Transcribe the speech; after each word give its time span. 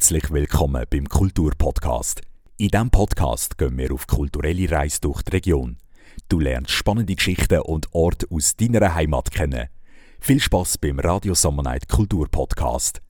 Herzlich 0.00 0.30
willkommen 0.32 0.86
beim 0.88 1.06
Kulturpodcast. 1.06 2.22
In 2.56 2.68
diesem 2.68 2.90
Podcast 2.90 3.58
gehen 3.58 3.76
wir 3.76 3.92
auf 3.92 4.06
kulturelle 4.06 4.70
Reise 4.70 4.98
durch 5.02 5.20
die 5.20 5.32
Region. 5.32 5.76
Du 6.26 6.40
lernst 6.40 6.70
spannende 6.70 7.14
Geschichten 7.14 7.60
und 7.60 7.86
Orte 7.92 8.26
aus 8.30 8.56
deiner 8.56 8.94
Heimat 8.94 9.30
kennen. 9.30 9.68
Viel 10.18 10.40
Spaß 10.40 10.78
beim 10.78 11.00
Radio 11.00 11.34
Summer 11.34 11.62
Night 11.64 11.86
Kulturpodcast. 11.86 13.02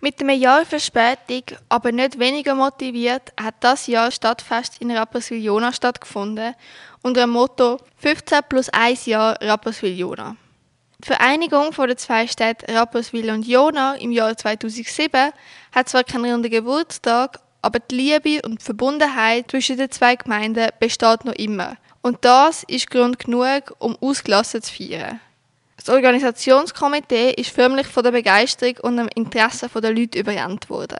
Mit 0.00 0.20
einem 0.20 0.40
Jahr 0.40 0.66
Verspätung, 0.66 1.44
aber 1.68 1.92
nicht 1.92 2.18
weniger 2.18 2.56
motiviert, 2.56 3.32
hat 3.40 3.54
das 3.60 3.86
Jahr 3.86 4.10
Stadtfest 4.10 4.80
in 4.80 4.90
Rapperswil-Jona 4.90 5.72
stattgefunden 5.72 6.56
unter 7.02 7.20
dem 7.20 7.30
Motto 7.30 7.78
15 7.98 8.40
plus 8.48 8.68
1 8.70 9.06
Jahr 9.06 9.40
Rapperswil-Jona. 9.40 10.34
Die 10.98 11.08
Vereinigung 11.08 11.72
den 11.72 11.96
zwei 11.98 12.26
Städten 12.26 12.74
Rapperswil 12.74 13.30
und 13.30 13.46
Jona 13.46 13.96
im 13.96 14.12
Jahr 14.12 14.36
2007 14.36 15.30
hat 15.72 15.88
zwar 15.88 16.04
keinen 16.04 16.32
runden 16.32 16.50
Geburtstag, 16.50 17.38
aber 17.60 17.80
die 17.80 17.96
Liebe 17.96 18.46
und 18.46 18.60
die 18.60 18.64
Verbundenheit 18.64 19.50
zwischen 19.50 19.76
den 19.76 19.90
zwei 19.90 20.16
Gemeinden 20.16 20.70
besteht 20.80 21.26
noch 21.26 21.34
immer. 21.34 21.76
Und 22.00 22.24
das 22.24 22.62
ist 22.62 22.90
Grund 22.90 23.18
genug, 23.18 23.74
um 23.78 23.96
ausgelassen 24.00 24.62
zu 24.62 24.72
feiern. 24.72 25.20
Das 25.76 25.90
Organisationskomitee 25.90 27.32
ist 27.32 27.50
förmlich 27.50 27.88
von 27.88 28.02
der 28.02 28.12
Begeisterung 28.12 28.76
und 28.82 28.96
dem 28.96 29.08
Interesse 29.14 29.68
der 29.68 29.92
Leute 29.92 30.18
überrannt 30.18 30.70
worden. 30.70 30.98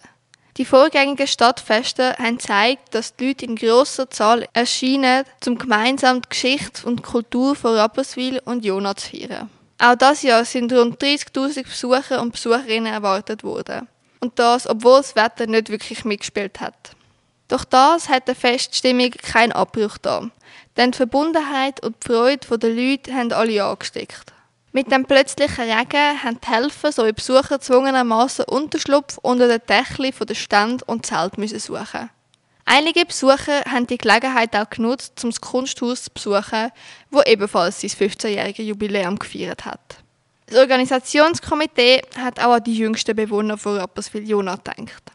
Die 0.59 0.67
vorgängigen 0.67 1.27
Stadtfeste 1.27 2.17
haben 2.19 2.39
gezeigt, 2.39 2.95
dass 2.95 3.17
die 3.17 3.29
Leute 3.29 3.47
in 3.47 3.57
grosser 3.57 4.11
Zahl 4.11 4.47
erscheinen, 4.53 5.25
um 5.47 5.57
gemeinsam 5.57 6.21
die 6.23 6.29
Geschichte 6.29 6.87
und 6.87 6.99
die 6.99 7.03
Kultur 7.03 7.55
von 7.57 7.75
Rapperswil 7.77 8.41
und 8.45 8.65
Jona 8.65 8.95
zu 8.95 9.11
feiern. 9.11 9.51
Auch 9.79 9.95
das 9.95 10.23
Jahr 10.23 10.45
sind 10.45 10.73
rund 10.73 11.03
30.000 11.03 11.65
Besucher 11.65 12.23
und 12.23 12.33
Besucherinnen 12.33 12.93
erwartet 12.93 13.45
worden. 13.45 13.89
Und 14.21 14.39
das, 14.39 14.67
obwohl 14.67 14.99
das 14.99 15.17
Wetter 15.17 15.47
nicht 15.47 15.69
wirklich 15.69 16.05
mitgespielt 16.05 16.61
hat. 16.61 16.97
Doch 17.49 17.65
das 17.65 18.09
hat 18.09 18.27
der 18.27 18.35
Feststimmung 18.35 19.11
keinen 19.11 19.53
Abbruch 19.53 19.99
da. 19.99 20.29
Denn 20.77 20.91
die 20.91 20.97
Verbundenheit 20.97 21.83
und 21.85 21.97
die 22.03 22.09
Freude 22.09 22.59
der 22.59 22.71
Leute 22.71 23.15
haben 23.15 23.33
alle 23.33 23.65
angesteckt. 23.65 24.33
Mit 24.73 24.91
dem 24.91 25.05
plötzlichen 25.05 25.65
Regen 25.71 26.23
haben 26.23 26.41
die 26.41 26.49
Helfer 26.49 26.93
sowie 26.93 27.13
Besucher 27.13 27.57
gezwungenermaßen 27.57 28.45
Unterschlupf 28.47 29.19
unter 29.23 29.49
den 29.49 29.61
Dächli 29.67 30.11
der 30.13 30.35
Stand 30.35 30.83
und 30.89 31.07
Zelt 31.07 31.35
suchen. 31.61 32.11
Einige 32.69 33.07
Besucher 33.07 33.63
haben 33.65 33.87
die 33.87 33.97
Gelegenheit 33.97 34.57
auch 34.57 34.69
genutzt, 34.69 35.23
um 35.23 35.31
das 35.31 35.41
Kunsthaus 35.41 36.03
zu 36.03 36.11
besuchen, 36.11 36.73
wo 37.13 37.23
ebenfalls 37.23 37.81
sein 37.81 37.91
15-jähriges 37.91 38.63
Jubiläum 38.63 39.21
gefeiert 39.21 39.65
hat. 39.65 39.99
Das 40.47 40.59
Organisationskomitee 40.59 42.03
hat 42.19 42.41
auch 42.41 42.55
an 42.55 42.65
die 42.65 42.77
jüngsten 42.77 43.15
Bewohner 43.15 43.57
von 43.57 43.79
Rapperswil-Jona 43.79 44.57
gedacht. 44.57 45.13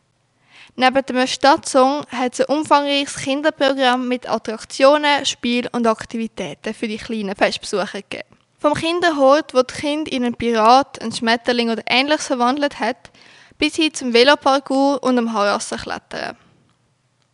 Neben 0.78 1.06
dem 1.06 1.28
Stadtsong 1.28 2.06
hat 2.08 2.34
es 2.34 2.40
ein 2.40 2.58
umfangreiches 2.58 3.18
Kinderprogramm 3.18 4.08
mit 4.08 4.30
Attraktionen, 4.30 5.26
Spielen 5.26 5.68
und 5.74 5.88
Aktivitäten 5.88 6.74
für 6.74 6.88
die 6.88 6.98
kleinen 6.98 7.36
Festbesucher 7.36 8.02
gegeben. 8.02 8.30
Vom 8.60 8.76
Kinderhort, 8.76 9.54
wo 9.54 9.62
das 9.62 9.78
Kind 9.78 10.08
in 10.08 10.24
einen 10.24 10.36
Pirat, 10.36 11.02
einen 11.02 11.12
Schmetterling 11.12 11.70
oder 11.70 11.84
ähnliches 11.86 12.28
verwandelt 12.28 12.80
hat, 12.80 13.12
bis 13.58 13.76
hin 13.76 13.94
zum 13.94 14.14
Veloparcours 14.14 15.00
und 15.00 15.18
dem 15.18 15.34
Harassenklettern. 15.34 16.38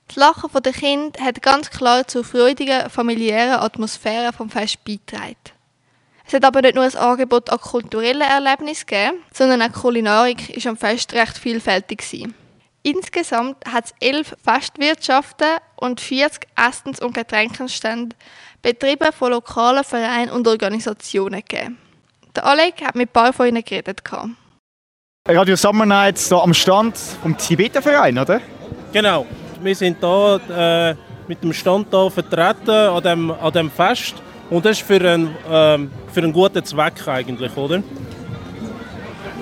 Das 0.07 0.15
Lachen 0.15 0.49
der 0.63 0.73
Kind 0.73 1.19
hat 1.19 1.41
ganz 1.41 1.69
klar 1.69 2.07
zur 2.07 2.23
freudigen, 2.23 2.89
familiären 2.89 3.59
Atmosphäre 3.59 4.31
vom 4.31 4.49
Fest 4.49 4.83
beigetragen. 4.85 5.35
Es 6.25 6.33
hat 6.33 6.43
aber 6.43 6.61
nicht 6.61 6.75
nur 6.75 6.83
ein 6.83 6.95
Angebot 6.95 7.49
an 7.49 7.59
kulturellen 7.59 8.21
Erlebnissen 8.21 8.85
gegeben, 8.85 9.17
sondern 9.33 9.61
auch 9.61 9.67
die 9.67 9.79
Kulinarik 9.79 10.63
war 10.63 10.71
am 10.71 10.77
Fest 10.77 11.13
recht 11.13 11.37
vielfältig. 11.37 11.99
Gewesen. 11.99 12.33
Insgesamt 12.83 13.57
hat 13.65 13.85
es 13.85 13.93
elf 13.99 14.35
Festwirtschaften 14.43 15.57
und 15.75 15.99
40 15.99 16.47
Essens- 16.55 17.01
und 17.01 17.13
Getränkenstände 17.13 18.15
betrieben 18.61 19.11
von 19.11 19.31
lokalen 19.31 19.83
Vereinen 19.83 20.31
und 20.31 20.47
Organisationen 20.47 21.41
gegeben. 21.41 21.77
Der 22.35 22.45
Alec 22.45 22.81
hat 22.81 22.95
mit 22.95 23.09
ein 23.09 23.13
paar 23.13 23.33
von 23.33 23.47
ihnen 23.47 23.63
geredet. 23.63 24.01
Radio 25.27 25.55
Summer 25.55 25.85
Nights 25.85 26.29
hier 26.29 26.41
am 26.41 26.53
Stand 26.53 26.97
vom 27.21 27.37
Tibetenverein, 27.37 28.17
oder? 28.17 28.41
Genau. 28.93 29.25
Wir 29.61 29.75
sind 29.75 29.97
hier 29.99 30.39
äh, 30.49 30.95
mit 31.27 31.43
dem 31.43 31.51
Stand 31.51 31.87
hier 31.89 32.11
vertreten 32.11 32.69
an 32.69 33.03
dem, 33.03 33.31
an 33.31 33.51
dem 33.51 33.71
Fest. 33.71 34.15
Und 34.49 34.65
das 34.65 34.79
ist 34.79 34.87
für 34.87 35.01
einen, 35.01 35.27
äh, 35.27 35.77
für 36.11 36.21
einen 36.21 36.31
guten 36.31 36.63
Zweck 36.63 37.07
eigentlich, 37.07 37.55
oder? 37.57 37.81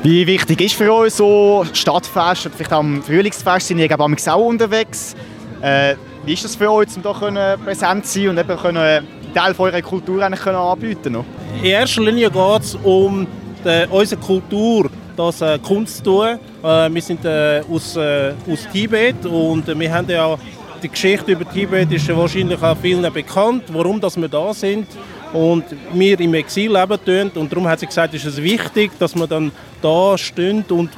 Wie 0.03 0.25
wichtig 0.25 0.61
ist 0.61 0.75
für 0.75 0.93
euch 0.93 1.13
so 1.13 1.65
Stadtfest 1.73 2.45
oder 2.45 2.55
vielleicht 2.55 2.73
auch 2.73 2.79
am 2.79 3.01
Frühlingsfest? 3.03 3.67
Sind 3.67 3.79
ihr 3.79 3.87
glaube 3.87 4.03
auch 4.03 4.37
unterwegs? 4.37 5.15
Äh, 5.61 5.95
wie 6.25 6.33
ist 6.33 6.45
das 6.45 6.55
für 6.55 6.71
euch, 6.71 6.87
um 6.95 7.01
hier 7.01 7.57
präsent 7.63 8.05
zu 8.05 8.19
sein 8.19 8.29
und 8.29 8.37
eben 8.37 8.57
können, 8.57 9.07
Teil 9.33 9.53
von 9.53 9.65
eurer 9.65 9.81
Kultur 9.81 10.23
eigentlich 10.23 10.41
können 10.41 10.57
anbieten 10.57 11.13
können? 11.13 11.25
In 11.61 11.65
erster 11.65 12.01
Linie 12.01 12.31
geht 12.31 12.61
es 12.61 12.75
um 12.75 13.27
die, 13.65 13.85
unsere 13.89 14.21
Kultur, 14.21 14.89
das 15.17 15.41
äh, 15.41 15.59
Kunst 15.59 15.97
zu 15.97 16.03
tun. 16.03 16.39
Äh, 16.65 16.91
wir 16.91 17.01
sind 17.01 17.23
äh, 17.25 17.61
aus, 17.71 17.95
äh, 17.95 18.33
aus 18.51 18.67
Tibet 18.73 19.23
und 19.27 19.67
wir 19.67 19.93
haben 19.93 20.09
ja 20.09 20.35
die 20.81 20.89
Geschichte 20.89 21.33
über 21.33 21.47
Tibet 21.47 21.91
ist 21.91 22.07
wahrscheinlich 22.15 22.61
auch 22.61 22.75
vielen 22.77 23.13
bekannt, 23.13 23.65
warum 23.71 24.01
dass 24.01 24.17
wir 24.17 24.27
da 24.27 24.51
sind 24.51 24.87
und 25.31 25.63
wir 25.93 26.19
im 26.19 26.33
Exil 26.33 26.71
leben 26.71 26.97
tun. 27.05 27.31
Und 27.35 27.51
darum 27.51 27.67
hat 27.67 27.79
sie 27.81 27.85
gesagt, 27.85 28.15
ist 28.15 28.25
es 28.25 28.41
wichtig, 28.41 28.91
dass 28.97 29.15
wir 29.15 29.27
dann 29.27 29.51
da 29.79 30.17
stehen 30.17 30.65
und 30.69 30.89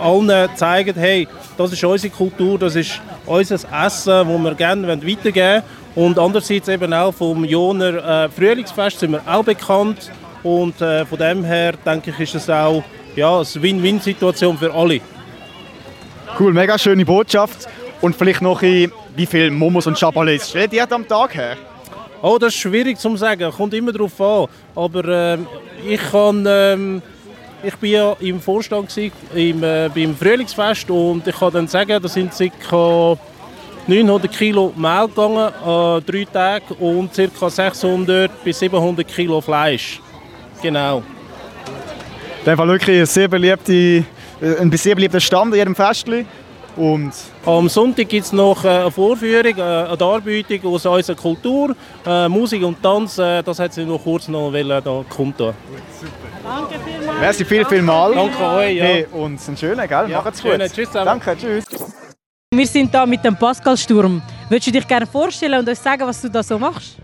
allen 0.00 0.48
zeigen, 0.54 0.94
hey, 0.96 1.26
das 1.58 1.72
ist 1.72 1.82
unsere 1.82 2.14
Kultur, 2.14 2.56
das 2.56 2.76
ist 2.76 3.00
unser 3.26 3.56
Essen, 3.56 4.28
das 4.28 4.28
wir 4.28 4.54
gerne 4.54 4.86
weitergeben 4.86 5.34
wollen. 5.34 6.08
Und 6.08 6.18
andererseits 6.20 6.68
eben 6.68 6.94
auch 6.94 7.12
vom 7.12 7.44
Joner 7.44 8.24
äh, 8.24 8.28
Frühlingsfest 8.28 9.00
sind 9.00 9.10
wir 9.10 9.22
auch 9.26 9.42
bekannt. 9.42 10.08
Und 10.44 10.80
äh, 10.80 11.04
von 11.04 11.18
dem 11.18 11.44
her 11.44 11.74
denke 11.84 12.10
ich, 12.10 12.20
ist 12.20 12.36
es 12.36 12.48
auch 12.48 12.84
ja, 13.16 13.38
eine 13.38 13.46
Win-Win-Situation 13.62 14.58
für 14.58 14.72
alle. 14.72 15.00
Cool, 16.38 16.52
mega 16.52 16.78
schöne 16.78 17.04
Botschaft. 17.04 17.68
Und 18.00 18.16
vielleicht 18.16 18.40
noch, 18.40 18.62
in, 18.62 18.92
wie 19.14 19.26
viele 19.26 19.50
Momos 19.50 19.86
und 19.86 19.98
Chabalets 19.98 20.50
stellt 20.50 20.72
ihr 20.72 20.90
am 20.90 21.06
Tag 21.06 21.34
her? 21.34 21.56
Oh, 22.22 22.38
das 22.38 22.54
ist 22.54 22.60
schwierig 22.60 22.98
zu 22.98 23.16
sagen, 23.16 23.50
kommt 23.50 23.74
immer 23.74 23.92
darauf 23.92 24.20
an. 24.20 24.46
Aber 24.74 25.04
äh, 25.04 25.38
ich 25.86 26.00
kann... 26.10 26.44
Ähm, 26.48 27.02
ich 27.62 27.74
war 27.82 27.88
ja 27.88 28.16
im 28.20 28.40
Vorstand 28.40 28.96
im, 28.96 29.62
äh, 29.62 29.90
beim 29.94 30.16
Frühlingsfest 30.16 30.90
und 30.90 31.26
ich 31.26 31.38
kann 31.38 31.52
dann 31.52 31.68
sagen, 31.68 32.02
das 32.02 32.14
sind 32.14 32.32
ca. 32.32 33.18
900 33.86 34.30
Kilo 34.30 34.72
Mehl 34.76 35.08
gegangen 35.08 35.52
an 35.64 36.02
drei 36.06 36.24
Tagen 36.24 36.74
und 36.78 37.10
ca. 37.12 37.50
600 37.50 38.44
bis 38.44 38.58
700 38.60 39.06
Kilo 39.06 39.40
Fleisch. 39.40 40.00
Genau. 40.62 41.02
Das 42.44 42.56
war 42.56 42.66
wirklich 42.66 43.00
ein 43.00 43.06
sehr, 43.06 43.28
beliebte, 43.28 43.72
äh, 43.72 44.04
ein 44.60 44.72
sehr 44.72 44.94
beliebter 44.94 45.20
Stand 45.20 45.52
in 45.52 45.58
jedem 45.58 45.74
Festli. 45.74 46.24
Und 46.76 47.12
Am 47.44 47.68
Sonntag 47.68 48.08
gibt 48.08 48.24
es 48.24 48.32
noch 48.32 48.64
äh, 48.64 48.68
eine 48.68 48.90
Vorführung, 48.90 49.58
äh, 49.58 49.62
eine 49.62 49.96
Darbietung 49.96 50.72
aus 50.72 50.86
unserer 50.86 51.16
Kultur, 51.16 51.76
Musik 52.28 52.62
und 52.62 52.82
Tanz. 52.82 53.16
Das 53.16 53.58
hat 53.58 53.74
sie 53.74 53.84
noch 53.84 54.02
kurz 54.02 54.28
noch 54.28 54.52
wollen, 54.52 54.68
da 54.82 55.04
kundtun. 55.08 55.52
Danke 56.42 56.74
vielmals. 56.82 57.20
Merci 57.20 57.44
viel, 57.44 57.64
viel 57.66 57.82
mal. 57.82 58.14
Danke 58.14 58.42
euch. 58.42 58.76
Ja. 58.76 58.84
Hey, 58.84 59.06
und 59.12 59.38
einen 59.46 59.56
schönen, 59.56 59.86
gell? 59.86 60.08
Ja, 60.08 60.22
Macht's 60.22 60.42
gut. 60.42 60.58
Tschüss 60.58 60.86
zusammen. 60.88 61.04
Danke, 61.04 61.36
tschüss. 61.36 61.64
Wir 62.52 62.66
sind 62.66 62.90
hier 62.90 63.06
mit 63.06 63.22
dem 63.22 63.36
Pascal 63.36 63.76
Sturm. 63.76 64.22
Würdest 64.48 64.68
du 64.68 64.72
dich 64.72 64.88
gerne 64.88 65.06
vorstellen 65.06 65.60
und 65.60 65.68
uns 65.68 65.82
sagen, 65.82 66.06
was 66.06 66.22
du 66.22 66.30
da 66.30 66.42
so 66.42 66.58
machst? 66.58 66.96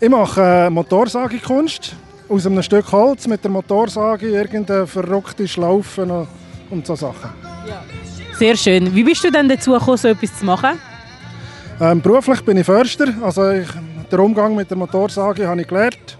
Ich 0.00 0.08
mache 0.08 0.40
äh, 0.40 0.70
Motorsagekunst 0.70 1.94
aus 2.28 2.46
einem 2.46 2.62
Stück 2.62 2.90
Holz 2.92 3.26
mit 3.26 3.42
der 3.42 3.50
Motorsage, 3.50 4.28
irgendeine 4.28 4.86
verrückte 4.86 5.48
Schlaufen 5.48 6.26
und 6.70 6.86
so 6.86 6.94
Sachen. 6.94 7.30
Ja. 7.66 7.82
Sehr 8.38 8.56
schön. 8.56 8.94
Wie 8.94 9.02
bist 9.02 9.24
du 9.24 9.30
denn 9.30 9.48
dazu 9.48 9.72
gekommen, 9.72 9.96
so 9.96 10.08
etwas 10.08 10.38
zu 10.38 10.44
machen? 10.44 10.78
Ähm, 11.80 12.00
beruflich 12.00 12.44
bin 12.44 12.56
ich 12.56 12.66
Förster, 12.66 13.06
also 13.22 13.50
ich, 13.50 13.68
den 14.10 14.18
Umgang 14.18 14.54
mit 14.54 14.70
der 14.70 14.76
Motorsage 14.76 15.46
habe 15.46 15.60
ich 15.60 15.66
gelernt. 15.66 16.18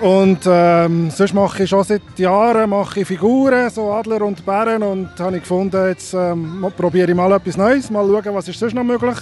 Und 0.00 0.40
ähm, 0.46 1.10
sonst 1.10 1.34
mache 1.34 1.62
ich 1.62 1.70
schon 1.70 1.84
seit 1.84 2.02
Jahren 2.16 2.68
mache 2.70 3.00
ich 3.00 3.06
Figuren, 3.06 3.70
so 3.70 3.92
Adler 3.92 4.22
und 4.22 4.44
Bären 4.44 4.82
und 4.82 5.08
habe 5.18 5.36
ich 5.36 5.42
gefunden, 5.42 5.86
jetzt 5.86 6.14
ähm, 6.14 6.66
probiere 6.76 7.10
ich 7.10 7.16
mal 7.16 7.32
etwas 7.32 7.56
Neues, 7.56 7.90
mal 7.90 8.06
schauen, 8.06 8.34
was 8.34 8.48
ist 8.48 8.58
sonst 8.58 8.74
noch 8.74 8.84
möglich. 8.84 9.16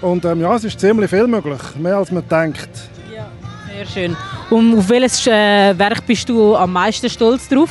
Und 0.00 0.24
ähm, 0.24 0.40
ja, 0.40 0.54
es 0.56 0.64
ist 0.64 0.78
ziemlich 0.78 1.10
viel 1.10 1.26
möglich, 1.26 1.60
mehr 1.76 1.96
als 1.96 2.10
man 2.10 2.28
denkt. 2.28 2.70
Ja, 3.78 3.84
sehr 3.84 3.86
schön. 3.86 4.16
Und 4.50 4.78
auf 4.78 4.88
welches 4.88 5.26
äh, 5.26 5.78
Werk 5.78 6.06
bist 6.06 6.28
du 6.28 6.56
am 6.56 6.72
meisten 6.72 7.08
stolz 7.08 7.48
drauf? 7.48 7.70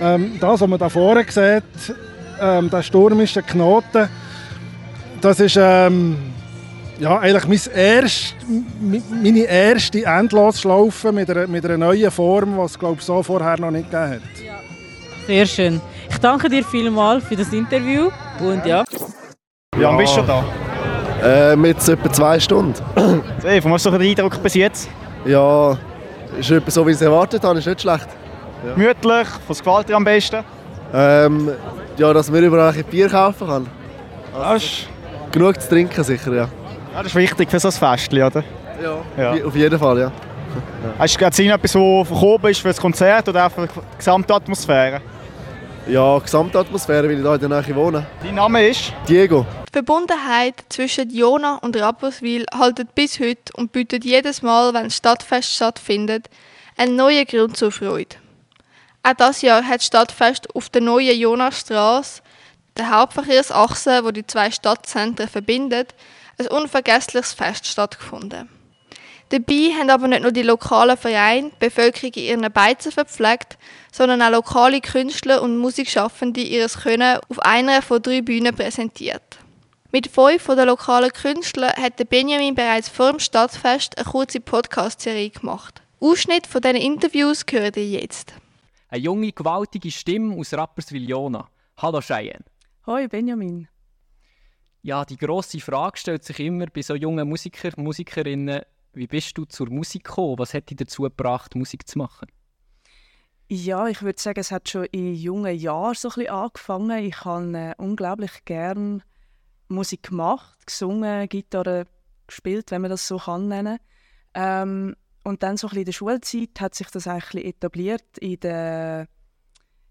Ähm, 0.00 0.38
das, 0.40 0.60
was 0.60 0.68
man 0.68 0.78
da 0.78 0.88
vorne 0.88 1.24
sieht, 1.28 1.96
ähm, 2.40 2.68
der 2.70 2.82
stürmische 2.82 3.42
Knoten, 3.42 4.08
das 5.20 5.40
ist 5.40 5.56
ähm, 5.60 6.16
ja, 6.98 7.18
eigentlich 7.18 7.46
mein 7.46 7.74
erst, 7.74 8.34
meine 9.10 9.44
erste 9.44 10.04
Endlosschlaufe 10.04 11.12
mit 11.12 11.30
einer, 11.30 11.46
mit 11.46 11.64
einer 11.64 11.78
neuen 11.78 12.10
Form, 12.10 12.56
die 12.56 12.62
es 12.62 12.78
glaube 12.78 13.00
so 13.02 13.22
vorher 13.22 13.58
noch 13.58 13.70
nicht 13.70 13.90
gegeben 13.90 14.14
hat. 14.14 14.44
Ja. 14.44 14.54
Sehr 15.26 15.46
schön. 15.46 15.80
Ich 16.10 16.18
danke 16.18 16.48
dir 16.48 16.64
vielmals 16.64 17.24
für 17.24 17.36
das 17.36 17.52
Interview 17.52 18.10
und 18.40 18.66
ja. 18.66 18.84
Wie 19.74 19.82
lange 19.82 19.98
bist 19.98 20.12
du 20.12 20.16
schon 20.18 20.26
da? 20.26 20.44
Ähm, 21.24 21.64
jetzt 21.64 21.88
etwa 21.88 22.12
zwei 22.12 22.38
Stunden. 22.38 22.74
Von 22.94 23.22
was 23.72 23.76
ist 23.76 23.82
so 23.82 23.90
der 23.90 24.00
Eindruck 24.00 24.42
bis 24.42 24.54
jetzt? 24.54 24.88
Ja, 25.24 25.76
ist 26.38 26.50
etwa 26.50 26.70
so, 26.70 26.86
wie 26.86 26.90
ich 26.90 26.96
es 26.96 27.02
erwartet 27.02 27.42
habe, 27.42 27.58
ist 27.58 27.66
nicht 27.66 27.80
schlecht. 27.80 28.08
Gemütlich, 28.74 29.28
was 29.48 29.62
gefällt 29.62 29.88
dir 29.88 29.96
am 29.96 30.04
besten? 30.04 30.44
Ähm, 30.92 31.50
ja, 31.96 32.12
dass 32.12 32.30
man 32.30 32.42
überall 32.42 32.72
ein 32.72 32.84
Bier 32.84 33.08
kaufen 33.08 33.46
kann. 33.48 33.66
Ist, 34.56 34.88
Genug 35.32 35.60
zu 35.60 35.68
trinken 35.68 36.04
sicher, 36.04 36.32
ja. 36.32 36.42
ja, 36.42 36.48
das 36.98 37.06
ist 37.06 37.14
wichtig 37.14 37.50
für 37.50 37.58
so 37.58 37.68
ein 37.68 37.72
Festchen, 37.72 38.22
oder? 38.22 38.44
Ja. 38.82 39.34
Ja. 39.34 39.44
Auf 39.44 39.56
jeden 39.56 39.78
Fall, 39.78 39.98
ja. 39.98 40.12
Hast 40.98 41.14
du 41.14 41.18
gerade 41.18 41.30
gesehen, 41.30 41.50
etwas, 41.50 41.74
was 41.74 42.08
verkauft 42.08 42.44
ist 42.44 42.60
für 42.60 42.68
das 42.68 42.80
Konzert 42.80 43.28
oder 43.28 43.46
auch 43.46 43.50
für 43.50 43.66
die 43.66 43.96
gesamte 43.96 44.34
Atmosphäre? 44.34 45.00
Ja, 45.86 46.18
Gesamtatmosphäre, 46.18 47.08
weil 47.08 47.16
ich 47.16 47.20
hier 47.20 47.34
in 47.34 47.50
der 47.50 47.60
Nähe 47.60 47.76
wohne. 47.76 48.06
Dein 48.22 48.34
Name 48.36 48.68
ist? 48.68 48.90
Diego. 49.06 49.44
Die 49.68 49.72
Verbundenheit 49.72 50.64
zwischen 50.70 51.10
Jona 51.10 51.56
und 51.56 51.76
Rapperswil 51.76 52.46
haltet 52.54 52.94
bis 52.94 53.20
heute 53.20 53.52
und 53.54 53.70
bietet 53.72 54.02
jedes 54.02 54.40
Mal, 54.40 54.72
wenn 54.72 54.84
das 54.84 54.96
Stadtfest 54.96 55.52
stattfindet, 55.52 56.30
einen 56.78 56.96
neuen 56.96 57.26
Grund 57.26 57.58
zur 57.58 57.70
Freude. 57.70 58.16
Auch 59.02 59.12
dieses 59.12 59.42
Jahr 59.42 59.62
hat 59.62 59.80
das 59.80 59.86
Stadtfest 59.86 60.54
auf 60.54 60.70
der 60.70 60.80
neuen 60.80 61.18
Jonastraße, 61.18 62.22
der 62.78 62.90
Hauptverkehrsachse, 62.90 64.04
wo 64.04 64.10
die 64.10 64.26
zwei 64.26 64.50
Stadtzentren 64.50 65.28
verbindet, 65.28 65.94
ein 66.38 66.46
unvergessliches 66.46 67.34
Fest 67.34 67.66
stattgefunden. 67.66 68.48
Dabei 69.30 69.72
haben 69.78 69.90
aber 69.90 70.06
nicht 70.08 70.22
nur 70.22 70.32
die 70.32 70.42
lokalen 70.42 70.96
Vereine 70.96 71.50
die 71.50 71.66
Bevölkerung 71.66 72.12
in 72.14 72.22
ihren 72.24 72.52
Beizen 72.52 72.92
verpflegt, 72.92 73.58
sondern 73.90 74.22
auch 74.22 74.30
lokale 74.30 74.80
Künstler 74.80 75.42
und 75.42 75.58
Musikschaffende 75.58 76.40
ihres 76.40 76.80
Können 76.80 77.18
auf 77.28 77.38
einer 77.40 77.82
von 77.82 78.02
drei 78.02 78.20
Bühnen 78.20 78.54
präsentiert. 78.54 79.38
Mit 79.92 80.08
fünf 80.08 80.42
von 80.42 80.56
den 80.56 80.66
lokalen 80.66 81.10
Künstlern 81.12 81.72
hat 81.76 81.98
der 81.98 82.04
Benjamin 82.04 82.54
bereits 82.54 82.88
vor 82.88 83.10
dem 83.12 83.20
Stadtfest 83.20 83.96
eine 83.96 84.04
kurze 84.04 84.40
Podcast-Serie 84.40 85.30
gemacht. 85.30 85.82
Ausschnitt 86.00 86.46
von 86.46 86.60
diesen 86.60 86.76
Interviews 86.76 87.44
hört 87.50 87.76
ihr 87.76 87.88
jetzt. 87.88 88.34
Eine 88.88 89.02
junge, 89.02 89.32
gewaltige 89.32 89.90
Stimme 89.90 90.36
aus 90.36 90.52
Rapperswil-Jona. 90.52 91.48
Hallo 91.78 92.00
Cheyenne. 92.00 92.44
Hoi 92.86 93.08
Benjamin. 93.08 93.68
Ja, 94.82 95.04
die 95.04 95.16
grosse 95.16 95.60
Frage 95.60 95.96
stellt 95.96 96.24
sich 96.24 96.40
immer 96.40 96.66
bei 96.66 96.82
so 96.82 96.94
jungen 96.94 97.26
Musiker, 97.26 97.70
Musikerinnen, 97.76 98.62
wie 98.94 99.06
bist 99.06 99.36
du 99.36 99.44
zur 99.44 99.70
Musik 99.70 100.04
gekommen? 100.04 100.38
Was 100.38 100.54
hat 100.54 100.70
dich 100.70 100.76
dazu 100.76 101.02
gebracht, 101.02 101.54
Musik 101.54 101.88
zu 101.88 101.98
machen? 101.98 102.28
Ja, 103.48 103.88
ich 103.88 104.02
würde 104.02 104.20
sagen, 104.20 104.40
es 104.40 104.50
hat 104.50 104.68
schon 104.68 104.86
in 104.86 105.14
jungen 105.14 105.54
Jahren 105.54 105.94
so 105.94 106.08
ein 106.08 106.14
bisschen 106.14 106.30
angefangen. 106.30 107.04
Ich 107.04 107.24
habe 107.24 107.58
äh, 107.58 107.74
unglaublich 107.76 108.44
gern 108.44 109.02
Musik 109.68 110.04
gemacht, 110.04 110.66
gesungen, 110.66 111.28
Gitarre 111.28 111.86
gespielt, 112.26 112.70
wenn 112.70 112.82
man 112.82 112.90
das 112.90 113.06
so 113.06 113.18
kann 113.18 113.48
nennen. 113.48 113.78
Ähm, 114.32 114.96
und 115.24 115.42
dann 115.42 115.56
so 115.56 115.66
ein 115.66 115.70
bisschen 115.70 115.80
in 115.80 115.84
der 115.86 115.92
Schulzeit 115.92 116.60
hat 116.60 116.74
sich 116.74 116.88
das 116.88 117.06
eigentlich 117.06 117.44
etabliert 117.44 118.18
in 118.18 118.40
der, 118.40 119.08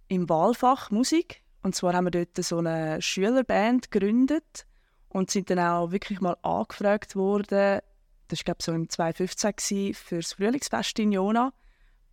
im 0.08 0.30
Wahlfach 0.30 0.92
Musik. 0.92 1.44
Und 1.62 1.76
zwar 1.76 1.94
haben 1.94 2.06
wir 2.06 2.12
dort 2.12 2.44
so 2.44 2.58
eine 2.58 3.02
Schülerband 3.02 3.92
gegründet 3.92 4.66
und 5.10 5.32
sind 5.32 5.50
dann 5.50 5.60
auch 5.60 5.92
wirklich 5.92 6.22
mal 6.22 6.38
angefragt 6.42 7.16
worden. 7.16 7.80
Das 8.28 8.40
war 8.40 8.44
glaube 8.46 8.64
so 8.64 8.72
im 8.74 8.90
2015 8.90 9.52
gewesen, 9.56 9.94
für 9.94 10.16
das 10.18 10.34
Frühlingsfest 10.34 11.00
in 11.00 11.12
Jona 11.12 11.54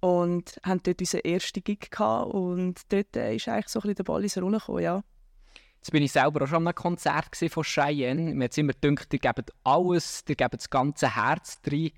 und 0.00 0.58
haben 0.64 0.82
dort 0.82 1.00
unseren 1.00 1.20
ersten 1.20 1.62
Gig 1.62 1.90
gehabt 1.90 2.32
und 2.32 2.80
dort 2.88 3.16
äh, 3.16 3.36
ist 3.36 3.48
eigentlich 3.48 3.68
so 3.68 3.78
ein 3.78 3.82
bisschen 3.82 3.96
der 3.96 4.04
Ball 4.04 4.22
ins 4.22 4.38
Rollen 4.38 4.58
gekommen, 4.58 4.82
ja. 4.82 5.02
Jetzt 5.76 5.92
bin 5.92 6.02
ich 6.02 6.12
selber 6.12 6.42
auch 6.42 6.46
schon 6.46 6.58
an 6.58 6.68
einem 6.68 6.74
Konzert 6.74 7.34
von 7.34 7.64
Cheyenne. 7.64 8.34
Mir 8.34 8.44
hat 8.44 8.58
immer 8.58 8.74
gedacht, 8.74 9.12
ihr 9.14 9.18
gebt 9.18 9.50
alles, 9.64 10.24
ihr 10.28 10.34
gebt 10.34 10.54
das 10.54 10.68
ganze 10.68 11.16
Herz 11.16 11.62
drin. 11.62 11.92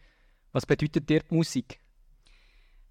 Was 0.53 0.67
bedeutet 0.67 1.09
dir 1.09 1.21
die 1.21 1.35
Musik? 1.35 1.81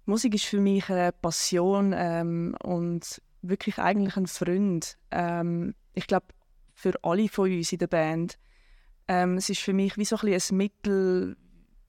Musik 0.04 0.34
ist 0.34 0.44
für 0.44 0.60
mich 0.60 0.90
eine 0.90 1.12
Passion 1.12 1.94
ähm, 1.96 2.56
und 2.62 3.22
wirklich 3.40 3.78
eigentlich 3.78 4.16
ein 4.16 4.26
Freund. 4.26 4.98
Ähm, 5.10 5.74
ich 5.94 6.06
glaube, 6.06 6.26
für 6.74 6.92
alle 7.02 7.28
von 7.28 7.50
uns 7.50 7.72
in 7.72 7.78
der 7.78 7.86
Band. 7.86 8.38
Ähm, 9.12 9.36
es 9.36 9.50
ist 9.50 9.60
für 9.60 9.74
mich 9.74 9.98
wie 9.98 10.06
so 10.06 10.16
ein, 10.16 10.32
ein 10.32 10.56
Mittel, 10.56 11.36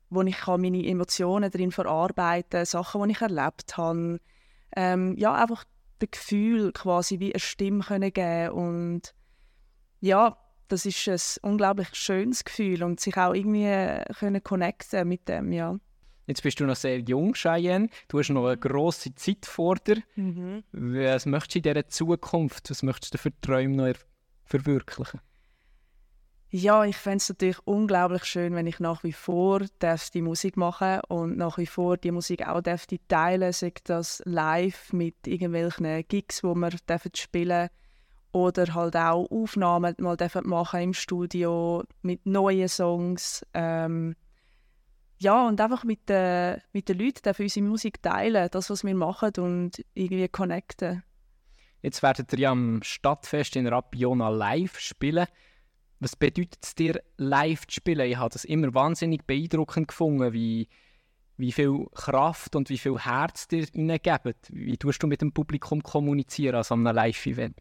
wo 0.10 0.22
ich 0.24 0.38
kann 0.38 0.62
meine 0.62 0.86
Emotionen 0.86 1.50
drin 1.50 1.72
verarbeiten 1.72 2.50
kann, 2.50 2.66
Sachen, 2.66 3.04
die 3.04 3.12
ich 3.12 3.22
erlebt 3.22 3.78
habe. 3.78 4.20
Ähm, 4.75 5.16
ja, 5.18 5.34
einfach 5.34 5.64
das 6.00 6.12
Gefühl 6.12 6.74
quasi 6.74 7.20
wie 7.20 7.34
eine 7.34 7.40
Stimme 7.40 7.84
können 7.84 8.12
geben 8.12 8.50
und 8.50 9.02
ja, 10.02 10.38
das 10.68 10.86
ist 10.86 11.08
ein 11.08 11.50
unglaublich 11.52 11.94
schönes 11.94 12.44
Gefühl 12.44 12.84
und 12.84 13.00
sich 13.00 13.16
auch 13.16 13.34
irgendwie 13.34 13.66
äh, 13.66 14.04
können 14.20 14.44
connecten 14.44 15.08
mit 15.08 15.30
dem, 15.30 15.54
ja. 15.54 15.78
Jetzt 16.28 16.44
bist 16.44 16.60
du 16.60 16.66
noch 16.66 16.75
sehr 16.75 17.00
jung, 17.00 17.34
Cheyenne. 17.34 17.90
Du 18.08 18.20
hast 18.20 18.30
noch 18.30 18.48
eine 18.48 18.58
grosse 18.58 19.14
Zeit 19.16 19.46
vor 19.46 19.75
dir. 19.75 20.02
Was 20.72 21.25
möchtest 21.25 21.56
du 21.56 21.60
in 21.60 21.64
dieser 21.64 21.88
Zukunft, 21.88 22.70
was 22.70 22.84
möchtest 22.84 23.14
du 23.14 23.18
für 23.18 23.31
Träume 23.42 23.75
noch 23.75 23.86
er- 23.86 23.96
verwirklichen? 24.46 25.20
Ja, 26.56 26.86
ich 26.86 26.98
fände 26.98 27.18
es 27.18 27.30
natürlich 27.30 27.58
unglaublich 27.66 28.26
schön, 28.26 28.54
wenn 28.54 28.68
ich 28.68 28.80
nach 28.80 29.04
wie 29.04 29.12
vor 29.12 29.62
die 29.82 30.22
Musik 30.22 30.56
machen 30.56 31.00
und 31.08 31.36
nach 31.36 31.58
wie 31.58 31.66
vor 31.66 31.98
die 31.98 32.12
Musik 32.12 32.48
auch 32.48 32.62
darf 32.62 32.86
die 32.86 33.00
teilen, 33.08 33.52
sei 33.52 33.74
das 33.86 34.22
live 34.26 34.94
mit 34.94 35.16
irgendwelchen 35.26 36.08
Gigs, 36.08 36.44
wo 36.44 36.54
wir 36.54 36.70
dürfen 36.70 37.10
spielen 37.16 37.70
oder 38.34 38.72
halt 38.76 38.96
auch 38.96 39.26
Aufnahmen 39.32 39.96
mal 39.98 40.16
dürfen 40.16 40.48
machen 40.48 40.82
im 40.82 40.94
Studio 40.94 41.86
mit 42.04 42.24
neuen 42.28 42.70
Songs. 42.70 43.44
Ähm, 43.56 44.16
ja, 45.18 45.48
und 45.48 45.60
einfach 45.60 45.84
mit 45.84 46.08
den, 46.08 46.62
mit 46.72 46.88
den 46.88 47.00
Leuten 47.00 47.24
dürfen 47.24 47.46
unsere 47.46 47.66
Musik 47.66 48.04
teilen, 48.04 48.48
das, 48.52 48.70
was 48.70 48.84
wir 48.84 48.94
machen 48.94 49.32
und 49.40 49.84
irgendwie 49.96 50.28
connecten. 50.28 51.02
Jetzt 51.82 52.04
werdet 52.04 52.32
ihr 52.34 52.40
ja 52.40 52.52
am 52.52 52.84
Stadtfest 52.84 53.56
in 53.56 53.66
Rapiona 53.66 54.30
live 54.30 54.78
spielen. 54.78 55.26
Was 56.04 56.16
bedeutet 56.16 56.60
es 56.62 56.76
dir, 56.76 57.02
live 57.18 57.66
zu 57.68 57.76
spielen? 57.76 58.10
Ich 58.10 58.18
habe 58.18 58.32
das 58.32 58.46
immer 58.46 58.74
wahnsinnig 58.74 59.26
beeindruckend 59.26 59.88
gefunden, 59.88 60.34
wie, 60.34 60.68
wie 61.38 61.52
viel 61.52 61.88
Kraft 61.94 62.56
und 62.56 62.70
wie 62.70 62.78
viel 62.78 63.00
Herz 63.00 63.48
dir 63.48 63.66
hineingeben. 63.66 64.34
Wie 64.50 64.78
tust 64.78 65.02
du 65.02 65.08
mit 65.08 65.22
dem 65.22 65.32
Publikum 65.32 65.82
kommunizieren 65.82 66.56
an 66.56 66.64
so 66.64 66.74
einem 66.74 66.94
Live-Event? 66.94 67.58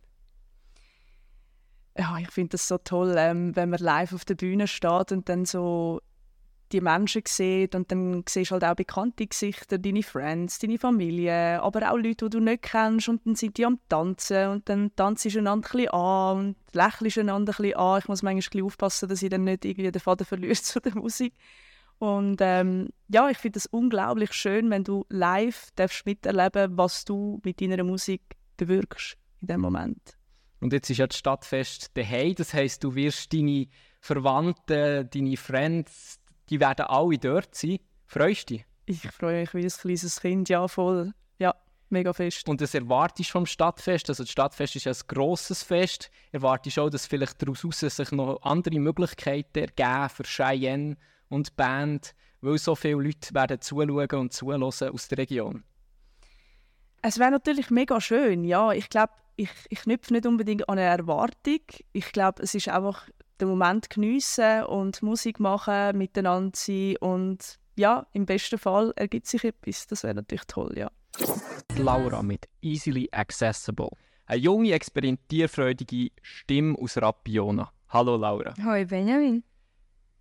ja, 1.97 2.16
ich 2.19 2.31
finde 2.31 2.50
das 2.50 2.69
so 2.69 2.78
toll, 2.78 3.14
ähm, 3.19 3.55
wenn 3.55 3.71
man 3.71 3.81
live 3.81 4.12
auf 4.12 4.25
der 4.25 4.35
Bühne 4.35 4.66
steht 4.66 5.12
und 5.12 5.28
dann 5.28 5.45
so 5.45 6.00
die 6.73 6.81
Menschen 6.81 7.23
sieht 7.26 7.75
und 7.75 7.93
dann 7.93 8.25
siehst 8.29 8.50
du 8.50 8.55
halt 8.55 8.64
auch 8.64 8.75
bekannte 8.75 9.26
Gesichter, 9.26 9.79
deine 9.79 10.02
Friends, 10.02 10.59
deine 10.59 10.79
Familie, 10.79 11.62
aber 11.62 11.91
auch 11.91 11.97
Leute, 11.97 12.29
die 12.29 12.31
du 12.31 12.41
nicht 12.41 12.62
kennst 12.62 13.09
und 13.09 13.26
dann 13.26 13.35
sind 13.35 13.59
die 13.59 13.67
am 13.67 13.79
Tanzen 13.88 14.49
und 14.49 14.69
dann 14.69 14.95
tanzt 14.97 15.25
du 15.25 15.38
einander 15.38 15.69
ein 15.75 15.88
an 15.88 16.38
und 16.38 16.57
lächelst 16.73 17.19
einander 17.19 17.55
ein 17.59 17.75
an. 17.75 17.99
Ich 17.99 18.09
muss 18.09 18.23
manchmal 18.23 18.64
aufpassen, 18.64 19.09
dass 19.09 19.23
ich 19.23 19.31
dann 19.31 19.45
nicht 19.45 19.64
irgendwie 19.64 19.93
den 19.93 20.00
Faden 20.00 20.26
verliere 20.26 20.55
zu 20.55 20.81
der 20.81 20.97
Musik. 20.97 21.35
Und 21.99 22.38
ähm, 22.41 22.88
ja, 23.09 23.29
ich 23.29 23.38
finde 23.38 23.59
es 23.59 23.67
unglaublich 23.67 24.33
schön, 24.33 24.71
wenn 24.71 24.83
du 24.83 25.05
live 25.09 25.69
darfst 25.76 26.05
miterleben 26.05 26.76
was 26.76 27.05
du 27.05 27.41
mit 27.45 27.61
deiner 27.61 27.85
Musik 27.85 28.23
bewirkst 28.57 29.17
in 29.41 29.47
dem 29.47 29.61
Moment. 29.61 30.17
Und 30.61 30.73
jetzt 30.73 30.91
ist 30.91 30.99
ja 30.99 31.07
das 31.07 31.19
Stadtfest 31.19 31.97
daheim, 31.97 32.35
das 32.35 32.55
heisst, 32.55 32.85
du 32.85 32.95
wirst 32.95 33.33
deine 33.33 33.67
Verwandten, 34.00 35.09
deine 35.11 35.37
Friends, 35.37 36.19
die 36.50 36.61
werden 36.61 36.87
alle 36.87 37.18
dort 37.18 37.54
sein. 37.54 37.78
Freust 38.06 38.50
du 38.50 38.54
dich? 38.54 38.66
Ich 38.87 39.08
freue 39.11 39.40
mich 39.40 39.54
wie 39.54 39.64
ein 39.64 39.68
kleines 39.68 40.20
Kind, 40.20 40.49
ja, 40.49 40.66
voll. 40.68 41.12
Ja, 41.38 41.54
mega 41.88 42.12
fest. 42.12 42.49
Und 42.49 42.61
das 42.61 42.75
erwartest 42.75 43.30
du 43.30 43.32
vom 43.32 43.46
Stadtfest. 43.46 44.08
Also 44.08 44.25
das 44.25 44.30
Stadtfest 44.30 44.76
ist 44.76 44.84
ja 44.84 44.92
ein 44.92 44.99
grosses 45.06 45.62
Fest. 45.62 46.11
Erwartest 46.32 46.76
du 46.76 46.82
auch, 46.82 46.90
dass 46.90 47.06
vielleicht 47.06 47.40
daraus 47.40 47.61
sich 47.61 48.12
noch 48.12 48.42
andere 48.42 48.78
Möglichkeiten 48.78 49.58
ergeben 49.58 50.08
für 50.08 50.25
Cheyenne 50.25 50.96
und 51.28 51.49
die 51.49 51.54
Band, 51.56 52.14
weil 52.40 52.58
so 52.58 52.75
viele 52.75 53.02
Leute 53.02 53.34
werden 53.34 53.61
zuschauen 53.61 54.08
und 54.20 54.32
zuhören 54.32 54.62
aus 54.62 54.78
der 54.78 55.18
Region. 55.18 55.64
Es 57.02 57.18
wäre 57.18 57.30
natürlich 57.30 57.70
mega 57.70 58.00
schön, 58.00 58.44
ja. 58.44 58.72
Ich 58.72 58.88
glaube, 58.88 59.12
ich, 59.37 59.50
ich 59.70 59.80
knüpfe 59.80 60.12
nicht 60.12 60.26
unbedingt 60.26 60.68
an 60.68 60.78
eine 60.78 60.87
Erwartung. 60.87 61.61
Ich 61.92 62.12
glaube, 62.12 62.42
es 62.42 62.54
ist 62.54 62.68
einfach 62.68 63.08
den 63.41 63.49
Moment 63.49 63.91
geniessen 63.91 64.65
und 64.65 65.03
Musik 65.03 65.41
machen, 65.41 65.97
miteinander 65.99 66.53
sein 66.55 66.97
und 66.99 67.59
ja, 67.77 68.07
im 68.12 68.27
besten 68.27 68.59
Fall 68.59 68.93
ergibt 68.97 69.27
sich 69.27 69.45
etwas. 69.45 69.87
Das 69.87 70.03
wäre 70.03 70.15
natürlich 70.15 70.45
toll, 70.47 70.73
ja. 70.77 70.91
Laura 71.77 72.23
mit 72.23 72.49
Easily 72.61 73.09
Accessible. 73.12 73.91
Eine 74.27 74.41
junge, 74.41 74.73
experimentierfreudige 74.73 76.11
Stimme 76.23 76.77
aus 76.79 76.97
Rapiona. 76.97 77.73
Hallo 77.89 78.17
Laura. 78.17 78.55
Hoi 78.65 78.85
Benjamin. 78.85 79.43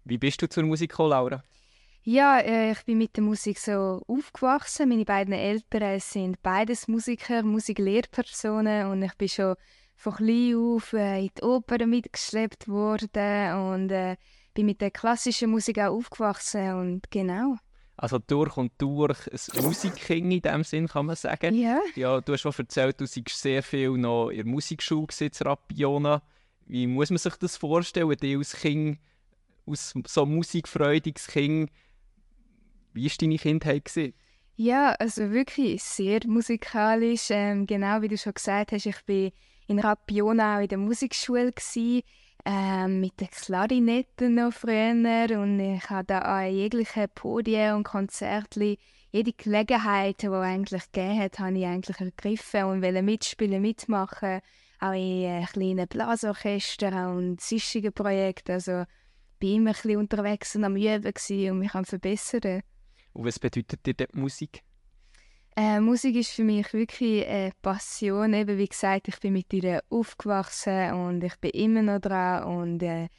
Wie 0.04 0.18
bist 0.18 0.42
du 0.42 0.50
zur 0.50 0.64
Musik 0.64 0.90
gekommen, 0.90 1.12
Laura? 1.12 1.44
Ja, 2.04 2.40
äh, 2.40 2.72
ich 2.72 2.84
bin 2.84 2.98
mit 2.98 3.16
der 3.16 3.24
Musik 3.24 3.60
so 3.60 4.02
aufgewachsen. 4.08 4.90
Meine 4.90 5.06
beiden 5.06 5.34
Eltern 5.34 6.00
sind 6.00 6.42
beides 6.42 6.88
Musiker, 6.88 7.44
Musiklehrpersonen 7.44 8.88
und 8.88 9.04
ich 9.04 9.14
bin 9.16 9.30
schon 9.30 9.56
von 10.02 10.16
klein 10.16 10.56
auf 10.56 10.94
äh, 10.94 11.26
in 11.26 11.32
die 11.38 11.44
Oper 11.44 11.86
mitgeschleppt 11.86 12.68
worden 12.68 13.54
und 13.54 13.92
äh, 13.92 14.18
bin 14.56 14.66
mit 14.66 14.82
der 14.82 14.90
klassischen 14.90 15.52
Musik 15.52 15.78
auch 15.78 15.94
aufgewachsen 15.96 16.74
und 16.74 17.12
genau. 17.12 17.58
Also 17.98 18.18
durch 18.18 18.58
und 18.58 18.72
durch 18.80 19.28
ein 19.32 19.64
Musikking 19.64 20.32
in 20.32 20.42
dem 20.42 20.64
Sinn, 20.64 20.88
kann 20.88 21.06
man 21.06 21.16
sagen. 21.16 21.54
Ja. 21.54 21.80
Ja, 21.96 22.20
du 22.20 22.34
hast 22.34 22.42
schon 22.42 22.54
erzählt, 22.58 23.00
du 23.00 23.04
warst 23.04 23.30
sehr 23.30 23.62
viel 23.62 23.92
noch 23.92 24.30
in 24.30 24.38
der 24.38 24.46
Musikschule 24.48 25.08
in 25.20 25.30
Rapiona. 25.40 26.24
Wie 26.66 26.88
muss 26.88 27.12
man 27.12 27.20
sich 27.20 27.36
das 27.36 27.58
vorstellen, 27.58 28.18
die 28.20 28.36
als 28.36 28.54
Kind, 28.54 28.98
aus 29.68 29.94
so 30.08 30.26
musikfreudiges 30.26 31.28
Kind, 31.28 31.70
wie 32.94 33.06
war 33.06 33.16
deine 33.20 33.38
Kindheit? 33.38 33.86
Gewesen? 33.86 34.14
Ja, 34.56 34.94
also 34.94 35.32
wirklich 35.32 35.84
sehr 35.84 36.22
musikalisch. 36.26 37.28
Ähm, 37.30 37.68
genau 37.68 38.02
wie 38.02 38.08
du 38.08 38.18
schon 38.18 38.34
gesagt 38.34 38.72
hast, 38.72 38.88
ich 38.88 39.08
war 39.08 39.32
in 39.72 39.80
Rapiona 39.80 40.58
auch 40.58 40.62
in 40.62 40.68
der 40.68 40.78
Musikschule 40.78 41.52
gewesen, 41.52 42.04
ähm, 42.46 43.02
mit 43.02 43.20
den 43.20 43.30
Klarinetten 43.30 44.36
noch 44.36 44.54
früher 44.54 45.40
und 45.40 45.60
ich 45.60 45.90
habe 45.90 46.06
da 46.06 46.20
an 46.20 46.52
jeglichen 46.52 47.08
Podien 47.14 47.76
und 47.76 47.84
Konzerten 47.84 48.78
jede 49.12 49.34
Gelegenheit, 49.34 50.22
die 50.22 50.28
eigentlich 50.28 50.92
gegeben 50.92 51.20
hat, 51.20 51.40
habe 51.40 51.58
ich 51.58 51.66
eigentlich 51.66 52.00
ergriffen 52.00 52.64
und 52.64 52.82
wollte 52.82 53.02
mitspielen, 53.02 53.62
mitmachen, 53.62 54.42
auch 54.80 54.94
in 54.94 55.24
äh, 55.24 55.46
kleinen 55.52 55.88
Blasorchestern 55.88 57.18
und 57.18 57.42
sonstigen 57.42 57.94
Projekten. 57.94 58.54
Also 58.54 58.86
bin 59.40 59.58
immer 59.58 59.72
ein 59.72 59.74
bisschen 59.74 59.98
unterwegs 59.98 60.56
und 60.56 60.64
am 60.64 60.78
Üben 60.78 61.14
und 61.52 61.60
mich 61.60 61.74
am 61.74 61.86
verbessern. 61.86 62.62
Und 63.14 63.26
was 63.26 63.38
bedeutet 63.38 63.86
dir 63.86 63.94
die 63.94 64.08
Musik? 64.14 64.64
Äh, 65.56 65.82
Musik 65.82 66.16
ist 66.16 66.32
für 66.32 66.44
mich 66.44 66.72
wirklich 66.74 67.28
eine 67.28 67.52
Passion. 67.62 68.34
Eben, 68.34 68.58
wie 68.58 68.68
gesagt, 68.68 69.10
ich 69.10 69.20
bin 69.20 69.34
mit 69.34 69.52
ihr 69.54 69.84
aufgewachsen 69.90 70.94
und 70.94 71.24
ich 71.24 71.36
bin 71.38 71.52
immer 71.52 71.82
noch 71.82 72.00
dran 72.00 72.44
und 72.44 72.84
äh, 72.84 73.10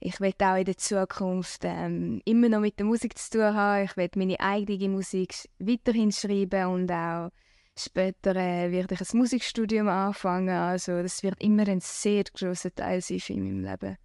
ich 0.00 0.20
will 0.20 0.34
auch 0.38 0.56
in 0.56 0.64
der 0.64 0.76
Zukunft 0.76 1.62
ähm, 1.64 2.20
immer 2.24 2.48
noch 2.48 2.60
mit 2.60 2.78
der 2.78 2.86
Musik 2.86 3.18
zu 3.18 3.38
tun 3.38 3.54
haben. 3.54 3.84
Ich 3.84 3.96
will 3.96 4.10
meine 4.16 4.40
eigene 4.40 4.88
Musik 4.88 5.34
weiterhin 5.58 6.10
schreiben 6.10 6.66
und 6.66 6.90
auch 6.90 7.30
später 7.76 8.34
äh, 8.36 8.70
werde 8.70 8.94
ich 8.94 9.00
ein 9.00 9.18
Musikstudium 9.18 9.88
anfangen. 9.88 10.50
Also 10.50 11.02
das 11.02 11.22
wird 11.22 11.42
immer 11.42 11.68
ein 11.68 11.80
sehr 11.80 12.24
großer 12.24 12.74
Teil 12.74 13.00
sein 13.02 13.20
in 13.28 13.44
meinem 13.44 13.64
Leben. 13.64 13.96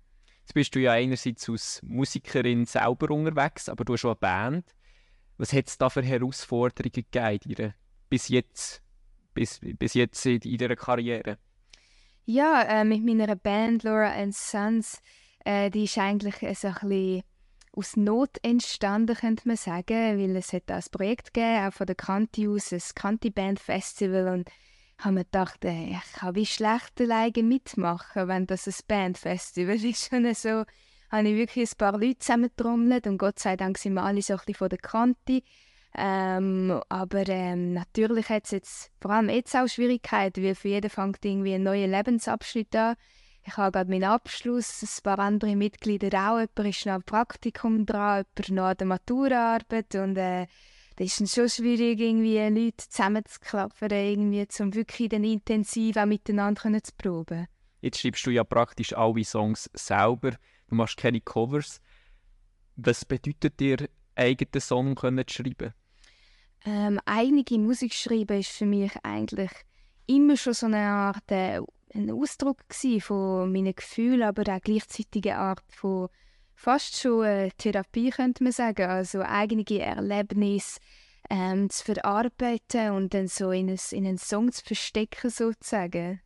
Jetzt 0.42 0.54
bist 0.54 0.76
du 0.76 0.80
ja 0.80 0.94
einerseits 0.94 1.50
als 1.50 1.82
Musikerin 1.84 2.66
selber 2.66 3.12
unterwegs, 3.12 3.70
aber 3.70 3.86
du 3.86 3.94
hast 3.94 4.06
auch 4.06 4.10
eine 4.10 4.16
Band. 4.16 4.76
Was 5.40 5.54
hat 5.54 5.68
es 5.68 5.78
da 5.78 5.90
für 5.90 6.04
Herausforderungen 6.04 6.92
gegeben 6.92 7.74
bis 8.10 8.28
jetzt, 8.28 8.82
bis, 9.34 9.62
bis 9.62 9.94
jetzt 9.94 10.26
in 10.26 10.58
deiner 10.58 10.76
Karriere? 10.76 11.38
Ja, 12.26 12.62
äh, 12.64 12.84
mit 12.84 13.06
meiner 13.06 13.38
Band 13.38 13.84
Laura 13.84 14.12
and 14.12 14.36
Sons, 14.36 15.02
äh, 15.46 15.70
die 15.70 15.86
ist 15.86 15.98
eigentlich 15.98 16.44
äh, 16.44 16.54
so 16.54 16.68
ein 16.68 16.74
bisschen 16.90 17.24
aus 17.72 17.96
Not 17.96 18.38
entstanden, 18.44 19.16
könnte 19.16 19.48
man 19.48 19.56
sagen, 19.56 20.20
weil 20.20 20.36
es 20.36 20.52
hat 20.52 20.70
ein 20.70 20.84
Projekt 20.92 21.34
gegeben, 21.34 21.68
auch 21.68 21.74
von 21.74 21.88
der 21.88 21.96
Kanti 21.96 22.46
aus, 22.46 22.74
ein 22.74 22.82
Kanti 22.94 23.30
Band 23.30 23.62
Festival 23.62 24.28
und 24.28 24.50
haben 24.98 25.14
mir 25.14 25.24
gedacht, 25.24 25.64
äh, 25.64 25.92
ich 25.92 26.14
kann 26.16 26.36
wie 26.36 26.46
schlecht 26.46 27.00
alleine 27.00 27.44
mitmachen, 27.44 28.28
wenn 28.28 28.46
das 28.46 28.68
ein 28.68 28.76
Bandfestival 28.90 29.76
ist. 29.86 30.10
Schon 30.10 30.34
so 30.36 30.66
habe 31.10 31.28
ich 31.30 31.36
wirklich 31.36 31.72
ein 31.72 31.78
paar 31.78 31.98
Leute 31.98 32.20
zusammengetrommelt 32.20 33.08
und 33.08 33.18
Gott 33.18 33.40
sei 33.40 33.56
Dank 33.56 33.78
sind 33.78 33.94
wir 33.94 34.04
alle 34.04 34.22
so 34.22 34.34
ein 34.34 34.40
bisschen 34.40 34.56
von 34.56 34.70
der 34.70 34.80
Kante. 34.80 35.42
Ähm, 35.96 36.82
aber 36.90 37.28
ähm, 37.28 37.74
natürlich 37.74 38.30
hat 38.30 38.46
es 38.46 38.52
jetzt 38.52 38.92
vor 39.02 39.12
allem 39.12 39.30
jetzt 39.30 39.56
auch 39.56 39.68
Schwierigkeiten, 39.68 40.44
weil 40.44 40.56
für 40.56 40.68
jeden 40.68 40.90
fängt 40.90 41.26
irgendwie 41.26 41.56
ein 41.56 41.64
neuer 41.64 41.88
Lebensabschnitt 41.88 42.76
an. 42.76 42.96
Ich 43.44 43.58
habe 43.58 43.72
gerade 43.72 43.90
meinen 43.90 44.04
Abschluss, 44.04 44.84
ein 44.84 45.04
paar 45.04 45.20
andere 45.20 45.56
Mitglieder 45.56 46.10
auch, 46.10 46.40
jemand 46.40 46.76
ist 46.76 46.86
noch 46.86 46.94
am 46.94 47.04
Praktikum 47.04 47.86
dran, 47.86 48.26
jemand 48.38 48.50
noch 48.50 48.66
an 48.66 48.78
der 48.78 48.88
Maturaarbeit 48.88 49.96
und 49.96 50.18
äh, 50.18 50.46
das 50.98 51.20
ist 51.20 51.34
schon 51.34 51.50
schwierig, 51.50 52.00
irgendwie 52.00 52.38
Leute 52.38 52.90
zusammenzuklappen, 52.90 53.90
irgendwie, 53.90 54.46
um 54.60 54.76
wirklich 54.76 55.10
dann 55.10 55.24
intensiv 55.24 55.96
auch 55.96 56.06
miteinander 56.06 56.84
zu 56.84 56.92
proben. 56.98 57.48
Jetzt 57.82 58.00
schreibst 58.00 58.26
du 58.26 58.32
ja 58.32 58.44
praktisch 58.44 58.94
alle 58.94 59.24
Songs 59.24 59.70
selber 59.74 60.34
du 60.70 60.76
machst 60.76 60.98
keine 60.98 61.22
Covers. 61.22 61.82
Was 62.76 63.06
bedeutet 63.06 63.60
dir, 63.60 63.90
eigene 64.16 64.62
Song 64.62 64.96
zu 64.96 65.24
schreiben? 65.28 65.74
Ähm, 66.66 67.00
eigene 67.06 67.44
Musik 67.60 67.94
schreiben 67.94 68.40
ist 68.40 68.52
für 68.52 68.66
mich 68.66 68.92
eigentlich 69.04 69.52
immer 70.08 70.36
schon 70.38 70.54
so 70.54 70.66
eine 70.66 70.80
Art 70.80 71.32
äh, 71.32 71.62
ein 71.94 72.12
Ausdruck 72.12 72.62
von 73.00 73.52
meinen 73.52 73.76
Gefühlen, 73.76 74.24
aber 74.24 74.44
auch 74.54 74.62
gleichzeitig 74.62 75.26
eine 75.26 75.38
Art 75.38 75.64
von 75.70 76.10
fast 76.54 76.98
schon 76.98 77.26
äh, 77.26 77.50
Therapie, 77.58 78.10
könnte 78.12 78.44
man 78.44 78.52
sagen. 78.52 78.90
Also 78.90 79.22
eigene 79.22 79.66
Erlebnisse 79.80 80.80
ähm, 81.30 81.70
zu 81.70 81.86
verarbeiten 81.86 82.92
und 82.92 83.14
dann 83.14 83.28
so 83.28 83.52
in, 83.52 83.70
ein, 83.70 83.80
in 83.92 84.06
einen 84.06 84.18
Song 84.18 84.52
zu 84.52 84.64
verstecken, 84.64 85.30
sozusagen. 85.30 86.22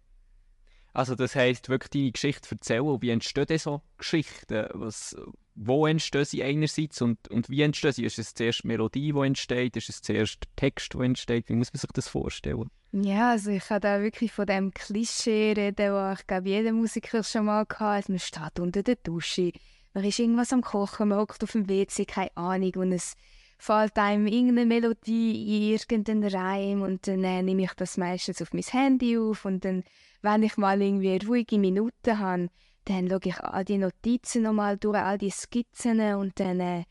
Also 0.93 1.15
das 1.15 1.35
heisst, 1.35 1.69
wirklich 1.69 1.89
deine 1.89 2.12
Geschichte 2.12 2.51
erzählen. 2.51 3.01
Wie 3.01 3.09
entstehen 3.09 3.57
so 3.57 3.81
Geschichten? 3.97 4.67
Was, 4.73 5.15
wo 5.55 5.88
entstehen 5.88 6.25
sie 6.25 6.43
einerseits 6.43 7.01
und, 7.01 7.27
und 7.29 7.50
wie 7.50 7.63
entstehen 7.63 7.93
sie? 7.93 8.05
Ist 8.05 8.19
es 8.19 8.33
zuerst 8.35 8.63
Melodie, 8.63 9.12
die 9.12 9.19
entsteht? 9.19 9.75
Ist 9.75 9.89
es 9.89 10.01
zuerst 10.01 10.43
Text, 10.55 10.93
der 10.93 11.01
entsteht? 11.01 11.50
Wie 11.50 11.55
muss 11.55 11.73
man 11.73 11.79
sich 11.79 11.91
das 11.93 12.07
vorstellen? 12.07 12.69
Ja, 12.91 13.31
also 13.31 13.50
ich 13.50 13.63
kann 13.63 13.81
da 13.81 14.01
wirklich 14.01 14.31
von 14.31 14.45
dem 14.45 14.71
Klischee 14.71 15.53
reden, 15.57 15.93
wo 15.93 16.13
ich 16.13 16.27
glaube, 16.27 16.50
jeder 16.50 16.71
Musiker 16.71 17.23
schon 17.23 17.45
mal 17.45 17.65
hatte. 17.67 18.12
Man 18.12 18.19
steht 18.19 18.59
unter 18.59 18.83
der 18.83 18.97
Dusche, 18.97 19.51
man 19.95 20.03
ist 20.03 20.19
irgendwas 20.19 20.53
am 20.53 20.62
Kochen, 20.62 21.09
man 21.09 21.17
hockt 21.17 21.43
auf 21.43 21.53
dem 21.53 21.67
WC, 21.67 22.05
keine 22.05 22.35
Ahnung 22.38 22.73
und 22.75 22.91
es 22.91 23.15
fällt 23.57 23.98
einem 23.98 24.27
irgendeine 24.27 24.65
Melodie 24.65 25.72
in 25.72 25.79
irgendeinen 25.79 26.24
Reim 26.24 26.81
und 26.81 27.07
dann 27.07 27.24
äh, 27.24 27.41
nehme 27.41 27.63
ich 27.63 27.74
das 27.74 27.98
meistens 27.98 28.41
auf 28.41 28.53
mein 28.53 28.63
Handy 28.63 29.17
auf 29.17 29.45
und 29.45 29.63
dann 29.65 29.83
wenn 30.24 30.43
ich 30.43 30.55
mal 30.55 30.81
irgendwie 30.81 31.17
ruhige 31.27 31.60
Minuten 31.60 32.17
habe, 32.17 32.50
dann 32.86 33.10
schaue 33.10 33.19
ich 33.25 33.39
all 33.39 33.65
die 33.65 33.77
Notizen 33.77 34.43
nochmal 34.43 34.77
durch, 34.77 34.98
all 34.98 35.17
die 35.17 35.29
Skizzen 35.29 36.00
und 36.15 36.39
dann 36.39 36.60
äh, 36.60 36.83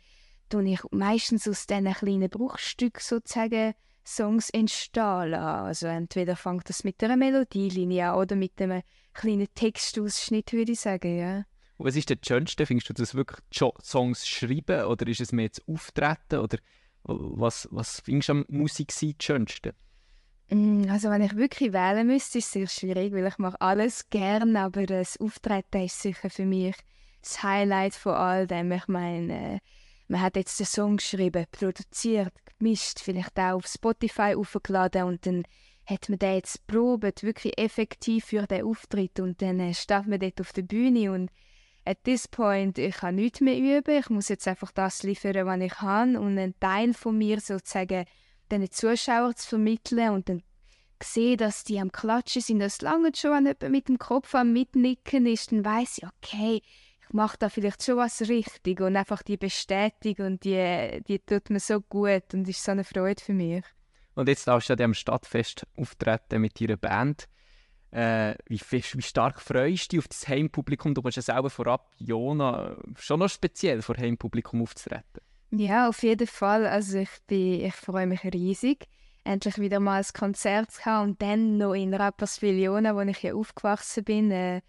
tue 0.51 0.69
ich 0.69 0.81
meistens 0.91 1.49
aus 1.49 1.67
diesen 1.67 1.93
kleinen 1.93 2.29
Bruchstücken 2.29 3.01
sozusagen 3.03 3.75
Songs 4.05 4.51
entstehen 4.51 5.35
Also 5.35 5.87
entweder 5.87 6.37
fängt 6.37 6.69
das 6.69 6.85
mit 6.85 7.03
einer 7.03 7.17
Melodielinie 7.17 8.11
an 8.11 8.19
oder 8.19 8.37
mit 8.37 8.61
einem 8.61 8.83
kleinen 9.15 9.49
Textausschnitt, 9.55 10.53
würde 10.53 10.73
ich 10.73 10.81
sagen, 10.81 11.19
ja. 11.19 11.45
Und 11.83 11.89
was 11.89 11.97
ist 11.97 12.11
der 12.11 12.19
schönste? 12.25 12.65
Findest 12.65 12.91
du 12.91 12.93
das 12.93 13.17
wirklich 13.17 13.41
Songs 13.51 14.29
schreiben 14.29 14.85
oder 14.85 15.05
ist 15.09 15.21
es 15.21 15.33
mehr 15.33 15.49
das 15.49 15.67
Auftreten 15.67 16.39
oder 16.39 16.59
was, 17.03 17.67
was 17.73 17.99
findest 17.99 18.29
du 18.29 18.33
am 18.35 18.45
Musik 18.47 18.93
sein 18.93 19.15
das 19.19 19.27
Schönste? 19.27 19.75
Mm, 20.49 20.85
also 20.89 21.11
wenn 21.11 21.23
ich 21.23 21.35
wirklich 21.35 21.73
wählen 21.73 22.07
müsste, 22.07 22.39
ist 22.39 22.45
es 22.45 22.53
sehr 22.53 22.69
schwierig, 22.69 23.13
weil 23.13 23.27
ich 23.27 23.37
mache 23.39 23.61
alles 23.61 24.09
gern, 24.11 24.55
aber 24.55 24.87
das 24.87 25.19
Auftreten 25.19 25.83
ist 25.83 26.01
sicher 26.01 26.31
für 26.31 26.47
mich 26.47 26.77
das 27.21 27.43
Highlight 27.43 27.95
von 27.95 28.13
all 28.13 28.47
dem. 28.47 28.71
Ich 28.71 28.87
meine, 28.87 29.59
man 30.07 30.21
hat 30.21 30.37
jetzt 30.37 30.61
den 30.61 30.67
Song 30.67 30.99
geschrieben, 30.99 31.47
produziert, 31.51 32.33
gemischt, 32.61 33.01
vielleicht 33.01 33.37
auch 33.41 33.55
auf 33.55 33.67
Spotify 33.67 34.37
aufgeladen 34.37 35.03
und 35.03 35.27
dann 35.27 35.43
hat 35.85 36.09
man 36.09 36.21
den 36.21 36.35
jetzt 36.35 36.65
probiert, 36.69 37.25
wirklich 37.25 37.59
effektiv 37.59 38.27
für 38.27 38.47
den 38.47 38.67
Auftritt 38.67 39.19
und 39.19 39.43
dann 39.43 39.59
äh, 39.59 39.75
steht 39.75 40.07
man 40.07 40.21
dort 40.21 40.41
auf 40.41 40.53
der 40.53 40.63
Bühne 40.63 41.11
und 41.11 41.29
at 41.85 42.05
this 42.05 42.29
point, 42.29 42.79
ich 42.79 42.97
kann 42.97 43.17
nichts 43.17 43.41
mehr 43.41 43.57
üben, 43.57 43.99
ich 43.99 44.11
muss 44.11 44.29
jetzt 44.29 44.47
einfach 44.47 44.71
das 44.73 45.03
liefern, 45.03 45.47
was 45.47 45.61
ich 45.61 45.73
kann 45.73 46.17
und 46.17 46.39
einen 46.39 46.59
Teil 46.61 46.95
von 46.95 47.19
mir 47.19 47.41
sozusagen 47.41 48.05
den 48.51 48.71
Zuschauern 48.71 49.35
zu 49.35 49.49
vermitteln 49.49 50.11
und 50.11 50.29
dann 50.29 50.43
sehe, 51.03 51.37
dass 51.37 51.65
die 51.65 51.81
am 51.81 51.91
Klatschen 51.91 52.43
sind, 52.43 52.61
das 52.61 52.81
lange 52.81 53.13
schon, 53.17 53.33
wenn 53.33 53.47
jemand 53.47 53.71
mit 53.71 53.89
dem 53.89 53.99
Kopf 53.99 54.35
am 54.35 54.53
Mitnicken 54.53 55.27
ist, 55.27 55.51
dann 55.51 55.65
weiß 55.65 55.99
ich, 55.99 56.07
okay, 56.07 56.63
ich 57.01 57.13
mache 57.13 57.37
da 57.39 57.49
vielleicht 57.49 57.83
schon 57.83 57.97
was 57.97 58.21
richtig 58.29 58.81
und 58.81 58.97
einfach 58.97 59.23
die 59.23 59.37
Bestätigung, 59.37 60.39
die, 60.41 61.03
die 61.09 61.19
tut 61.19 61.51
mir 61.51 61.61
so 61.61 61.81
gut 61.81 62.33
und 62.33 62.49
ist 62.49 62.63
so 62.63 62.71
eine 62.71 62.85
Freude 62.85 63.23
für 63.23 63.35
mich. 63.35 63.65
Und 64.15 64.29
jetzt 64.29 64.47
darfst 64.47 64.69
du 64.69 64.75
an 64.75 64.77
diesem 64.77 64.95
Stadtfest 64.95 65.67
auftreten 65.77 66.41
mit 66.41 66.61
deiner 66.61 66.77
Band. 66.77 67.29
Äh, 67.93 68.37
wie, 68.49 68.59
wie, 68.71 69.03
stark 69.03 69.41
freust 69.41 69.93
du 69.93 69.97
dich 69.97 69.99
auf 69.99 70.09
das 70.09 70.27
Heimpublikum? 70.27 70.95
Du 70.95 71.03
bist 71.03 71.17
ja 71.17 71.23
selber 71.23 71.51
vorab, 71.51 71.91
Jona, 71.99 72.77
schon 72.99 73.21
noch 73.21 73.29
speziell 73.29 73.83
vor 73.83 73.97
Heimpublikum 73.99 74.63
aufzutreten. 74.63 75.21
Ja, 75.51 75.89
auf 75.91 76.03
jeden 76.03 76.27
Fall. 76.27 76.67
Also 76.67 76.99
ich, 76.99 77.11
bin, 77.27 77.61
ich 77.61 77.75
freue 77.75 78.07
mich 78.07 78.25
riesig, 78.25 78.89
endlich 79.25 79.59
wieder 79.59 79.79
mal 79.79 80.01
ein 80.01 80.07
Konzert 80.19 80.71
zu 80.71 80.87
haben 80.87 81.11
und 81.11 81.23
dann 81.23 81.59
noch 81.59 81.75
in 81.75 81.93
Rapperswil-Jona, 81.93 82.97
wo 82.97 83.03
ich 83.03 83.23
ja 83.23 83.35
aufgewachsen 83.35 84.05
bin. 84.05 84.31
Äh, 84.31 84.63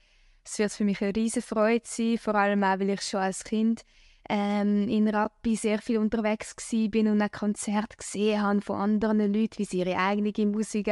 es 0.44 0.60
wird 0.60 0.74
für 0.74 0.84
mich 0.84 1.02
eine 1.02 1.16
riesige 1.16 1.46
Freude 1.46 1.86
sein, 1.86 2.18
vor 2.18 2.36
allem 2.36 2.62
auch, 2.66 2.78
weil 2.80 2.90
ich 2.90 3.02
schon 3.04 3.22
als 3.22 3.46
Kind 3.46 3.86
ähm, 4.30 4.90
in 4.90 5.08
Rappi 5.08 5.56
sehr 5.56 5.80
viel 5.80 5.98
unterwegs 5.98 6.56
bin 6.70 7.08
und 7.08 7.22
ein 7.22 7.32
Konzert 7.32 7.98
gesehen 7.98 8.42
habe 8.42 8.62
von 8.62 8.82
anderen 8.82 9.34
Leuten, 9.34 9.60
wie 9.60 9.66
sie 9.66 9.80
ihre 9.80 9.98
eigene 9.98 10.34
Musik 10.48 10.92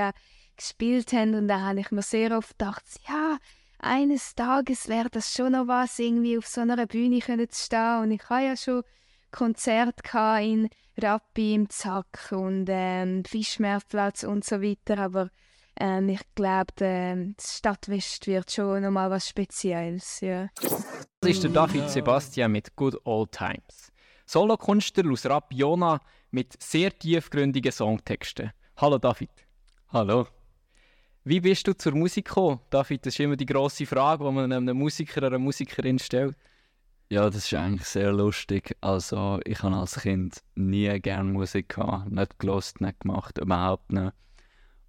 gespielt 0.62 1.12
haben. 1.14 1.36
Und 1.36 1.48
da 1.48 1.60
habe 1.62 1.80
ich 1.80 1.92
mir 1.92 2.02
sehr 2.02 2.38
oft 2.38 2.58
gedacht, 2.58 2.84
ja, 3.08 3.38
eines 3.80 4.36
Tages 4.36 4.88
wäre 4.88 5.10
das 5.10 5.34
schon 5.34 5.54
noch 5.54 5.68
was, 5.68 5.98
irgendwie 6.00 6.38
auf 6.38 6.48
so 6.48 6.62
einer 6.62 6.86
Bühne 6.86 7.20
können 7.20 7.50
zu 7.50 7.66
stehen. 7.66 8.02
Und 8.02 8.12
ich 8.12 8.30
habe 8.30 8.46
ja 8.46 8.56
schon 8.56 8.84
Konzerte 9.32 10.04
in 10.42 10.70
Rappi, 10.98 11.56
im 11.56 11.70
Zack 11.70 12.32
und 12.32 12.68
ähm, 12.70 13.24
Fischmeerplatz 13.26 14.24
und 14.24 14.46
so 14.46 14.62
weiter. 14.62 15.00
Aber 15.00 15.30
ähm, 15.80 16.10
ich 16.10 16.22
glaube, 16.36 16.74
das 17.36 17.58
Stadtwest 17.58 18.28
wird 18.28 18.52
schon 18.52 18.84
noch 18.84 18.92
mal 18.92 19.10
was 19.10 19.28
Spezielles. 19.28 20.22
Ja. 20.22 20.50
Das 21.22 21.32
ist 21.32 21.44
der 21.44 21.52
David 21.52 21.90
Sebastian 21.90 22.52
mit 22.52 22.76
Good 22.76 22.98
Old 23.06 23.32
Times. 23.32 23.92
Solokünstler 24.26 25.12
aus 25.12 25.26
Rapiona 25.26 26.00
mit 26.30 26.62
sehr 26.62 26.98
tiefgründigen 26.98 27.72
Songtexten. 27.72 28.52
Hallo 28.78 28.98
David. 28.98 29.32
Hallo. 29.90 30.28
Wie 31.24 31.40
bist 31.40 31.68
du 31.68 31.74
zur 31.74 31.94
Musik 31.94 32.26
gekommen? 32.26 32.60
David, 32.70 33.06
das 33.06 33.14
ist 33.14 33.20
immer 33.20 33.36
die 33.36 33.46
grosse 33.46 33.86
Frage, 33.86 34.24
die 34.24 34.32
man 34.32 34.52
einem 34.52 34.78
Musiker 34.78 35.18
oder 35.18 35.28
einer 35.28 35.40
Musikerin 35.40 36.00
stellt. 36.00 36.36
Ja, 37.10 37.30
das 37.30 37.46
ist 37.46 37.54
eigentlich 37.54 37.88
sehr 37.88 38.12
lustig. 38.12 38.76
Also 38.82 39.40
ich 39.44 39.62
habe 39.62 39.76
als 39.76 40.00
Kind 40.00 40.42
nie 40.56 41.00
gerne 41.00 41.32
Musik 41.32 41.70
gehabt, 41.70 42.12
nicht 42.12 42.40
gelost, 42.40 42.82
nicht 42.82 43.02
gemacht, 43.02 43.38
überhaupt 43.38 43.92
nicht 43.92 44.14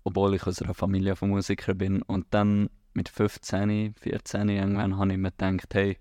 obwohl 0.04 0.34
ich 0.34 0.46
aus 0.46 0.60
einer 0.62 0.74
Familie 0.74 1.16
von 1.16 1.30
Musikern 1.30 1.78
bin. 1.78 2.02
Und 2.02 2.26
dann 2.30 2.70
mit 2.94 3.08
15, 3.08 3.94
14 3.94 4.48
irgendwann 4.48 4.98
habe 4.98 5.12
ich 5.12 5.18
mir 5.18 5.30
gedacht, 5.30 5.74
hey, 5.74 5.98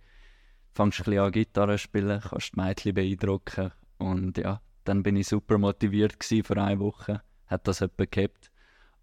fangst 0.73 0.99
du 0.99 1.03
ein 1.03 1.05
bisschen 1.05 1.23
an 1.23 1.31
Gitarre 1.31 1.77
spielen, 1.77 2.21
kannst 2.21 2.53
die 2.55 2.59
Mädchen 2.59 2.93
beeindrucken. 2.93 3.71
Und 3.97 4.37
ja, 4.37 4.61
dann 4.83 5.03
bin 5.03 5.15
ich 5.15 5.27
super 5.27 5.57
motiviert 5.57 6.23
für 6.23 6.57
eine 6.57 6.79
Woche, 6.79 7.21
hat 7.47 7.67
das 7.67 7.79
jemand 7.79 8.11
gehabt. 8.11 8.51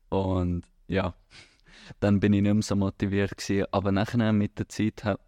Und 0.09 0.65
ja, 0.89 1.15
dann 2.01 2.21
bin 2.21 2.33
ich 2.33 2.43
nicht 2.43 2.55
mehr 2.55 2.63
so 2.63 2.77
motiviert 2.77 3.37
gewesen. 3.37 3.67
Aber 3.71 3.93
nachher 3.93 4.33
mit 4.33 4.59
der 4.59 4.69
Zeit 4.69 5.05
hat, 5.05 5.21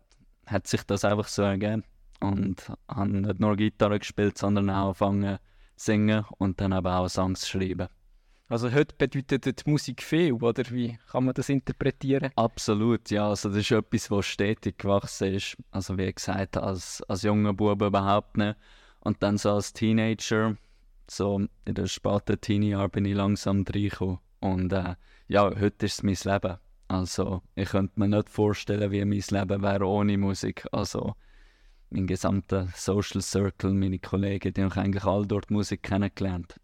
hat 0.46 0.66
sich 0.66 0.82
das 0.82 1.04
einfach 1.04 1.28
so 1.28 1.42
ergeben. 1.42 1.84
Und 2.20 2.70
habe 2.88 3.08
nicht 3.08 3.40
nur 3.40 3.56
Gitarre 3.56 3.98
gespielt, 3.98 4.36
sondern 4.36 4.68
auch 4.68 4.88
angefangen 4.88 5.38
zu 5.76 5.84
singen 5.86 6.24
und 6.38 6.60
dann 6.60 6.72
aber 6.72 6.98
auch 6.98 7.08
Songs 7.08 7.40
zu 7.40 7.58
schreiben. 7.58 7.88
Also 8.48 8.72
heute 8.72 8.94
bedeutet 8.98 9.64
die 9.64 9.70
Musik 9.70 10.02
viel, 10.02 10.32
oder 10.32 10.64
wie 10.70 10.98
kann 11.10 11.24
man 11.24 11.34
das 11.34 11.48
interpretieren? 11.48 12.32
Absolut, 12.34 13.08
ja. 13.10 13.28
Also 13.28 13.48
das 13.48 13.58
ist 13.58 13.70
etwas, 13.70 14.10
was 14.10 14.26
stetig 14.26 14.76
gewachsen 14.76 15.34
ist. 15.34 15.56
Also 15.70 15.96
wie 15.96 16.12
gesagt, 16.12 16.56
als, 16.56 17.00
als 17.02 17.22
junger 17.22 17.54
Bube 17.54 17.86
überhaupt 17.86 18.36
nicht. 18.36 18.56
Und 19.00 19.22
dann 19.22 19.38
so 19.38 19.52
als 19.52 19.72
Teenager, 19.72 20.56
so 21.08 21.46
in 21.64 21.74
den 21.74 21.86
späten 21.86 22.40
Teenie-Jahren 22.40 22.90
bin 22.90 23.04
ich 23.04 23.14
langsam 23.14 23.64
reingekommen. 23.66 24.18
Und 24.40 24.72
äh, 24.72 24.96
ja, 25.28 25.44
heute 25.44 25.86
ist 25.86 25.98
es 25.98 26.02
mein 26.02 26.32
Leben. 26.32 26.58
Also 26.88 27.42
ich 27.54 27.68
könnte 27.68 28.00
mir 28.00 28.08
nicht 28.08 28.28
vorstellen, 28.28 28.90
wie 28.90 29.04
mein 29.04 29.22
Leben 29.30 29.62
wäre 29.62 29.86
ohne 29.86 30.18
Musik. 30.18 30.66
Also 30.72 31.14
mein 31.90 32.06
gesamter 32.06 32.68
Social 32.74 33.20
Circle, 33.20 33.72
meine 33.72 33.98
Kollegen, 33.98 34.52
die 34.52 34.62
habe 34.62 34.72
ich 34.72 34.80
eigentlich 34.80 35.04
alle 35.04 35.26
dort 35.26 35.50
Musik 35.50 35.82
kennengelernt 35.82 36.56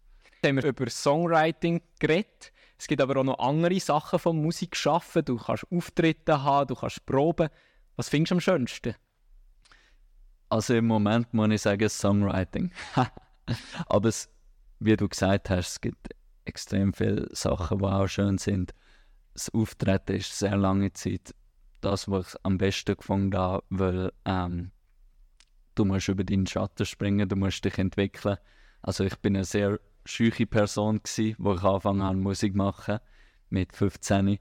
haben 0.47 0.57
wir 0.57 0.65
über 0.65 0.89
Songwriting 0.89 1.81
geredet. 1.99 2.51
Es 2.77 2.87
gibt 2.87 3.01
aber 3.01 3.19
auch 3.19 3.23
noch 3.23 3.39
andere 3.39 3.79
Sachen 3.79 4.19
von 4.19 4.41
Musik 4.41 4.75
schaffen. 4.75 5.25
Du 5.25 5.37
kannst 5.37 5.65
Auftritte 5.71 6.43
haben, 6.43 6.67
du 6.67 6.75
kannst 6.75 7.05
proben. 7.05 7.49
Was 7.95 8.09
findest 8.09 8.31
du 8.31 8.35
am 8.35 8.41
schönsten? 8.41 8.95
Also 10.49 10.75
im 10.75 10.87
Moment 10.87 11.33
muss 11.33 11.49
ich 11.49 11.61
sagen 11.61 11.89
Songwriting. 11.89 12.71
aber 13.87 14.09
es, 14.09 14.29
wie 14.79 14.95
du 14.95 15.09
gesagt 15.09 15.49
hast, 15.49 15.69
es 15.69 15.81
gibt 15.81 16.09
extrem 16.47 16.93
viele 16.93 17.27
Sachen, 17.31 17.79
die 17.79 17.85
auch 17.85 18.07
schön 18.07 18.37
sind. 18.37 18.73
Das 19.33 19.53
Auftreten 19.53 20.15
ist 20.15 20.37
sehr 20.37 20.57
lange 20.57 20.93
Zeit 20.93 21.33
das, 21.81 22.09
was 22.09 22.33
ich 22.33 22.39
am 22.43 22.57
besten 22.57 22.95
gefunden 22.95 23.37
habe, 23.37 23.63
weil 23.69 24.11
ähm, 24.25 24.71
du 25.75 25.85
musst 25.85 26.07
über 26.07 26.23
deinen 26.23 26.47
Schatten 26.47 26.85
springen, 26.85 27.29
du 27.29 27.35
musst 27.35 27.63
dich 27.63 27.77
entwickeln. 27.77 28.37
Also 28.81 29.03
ich 29.03 29.15
bin 29.17 29.37
ein 29.37 29.43
sehr 29.43 29.79
scheuche 30.05 30.47
Person 30.47 31.01
gsi, 31.03 31.35
wo 31.37 31.53
ich 31.53 31.63
angefangen 31.63 32.03
habe 32.03 32.17
Musik 32.17 32.55
machen 32.55 32.99
mit 33.49 33.73
15. 33.73 34.39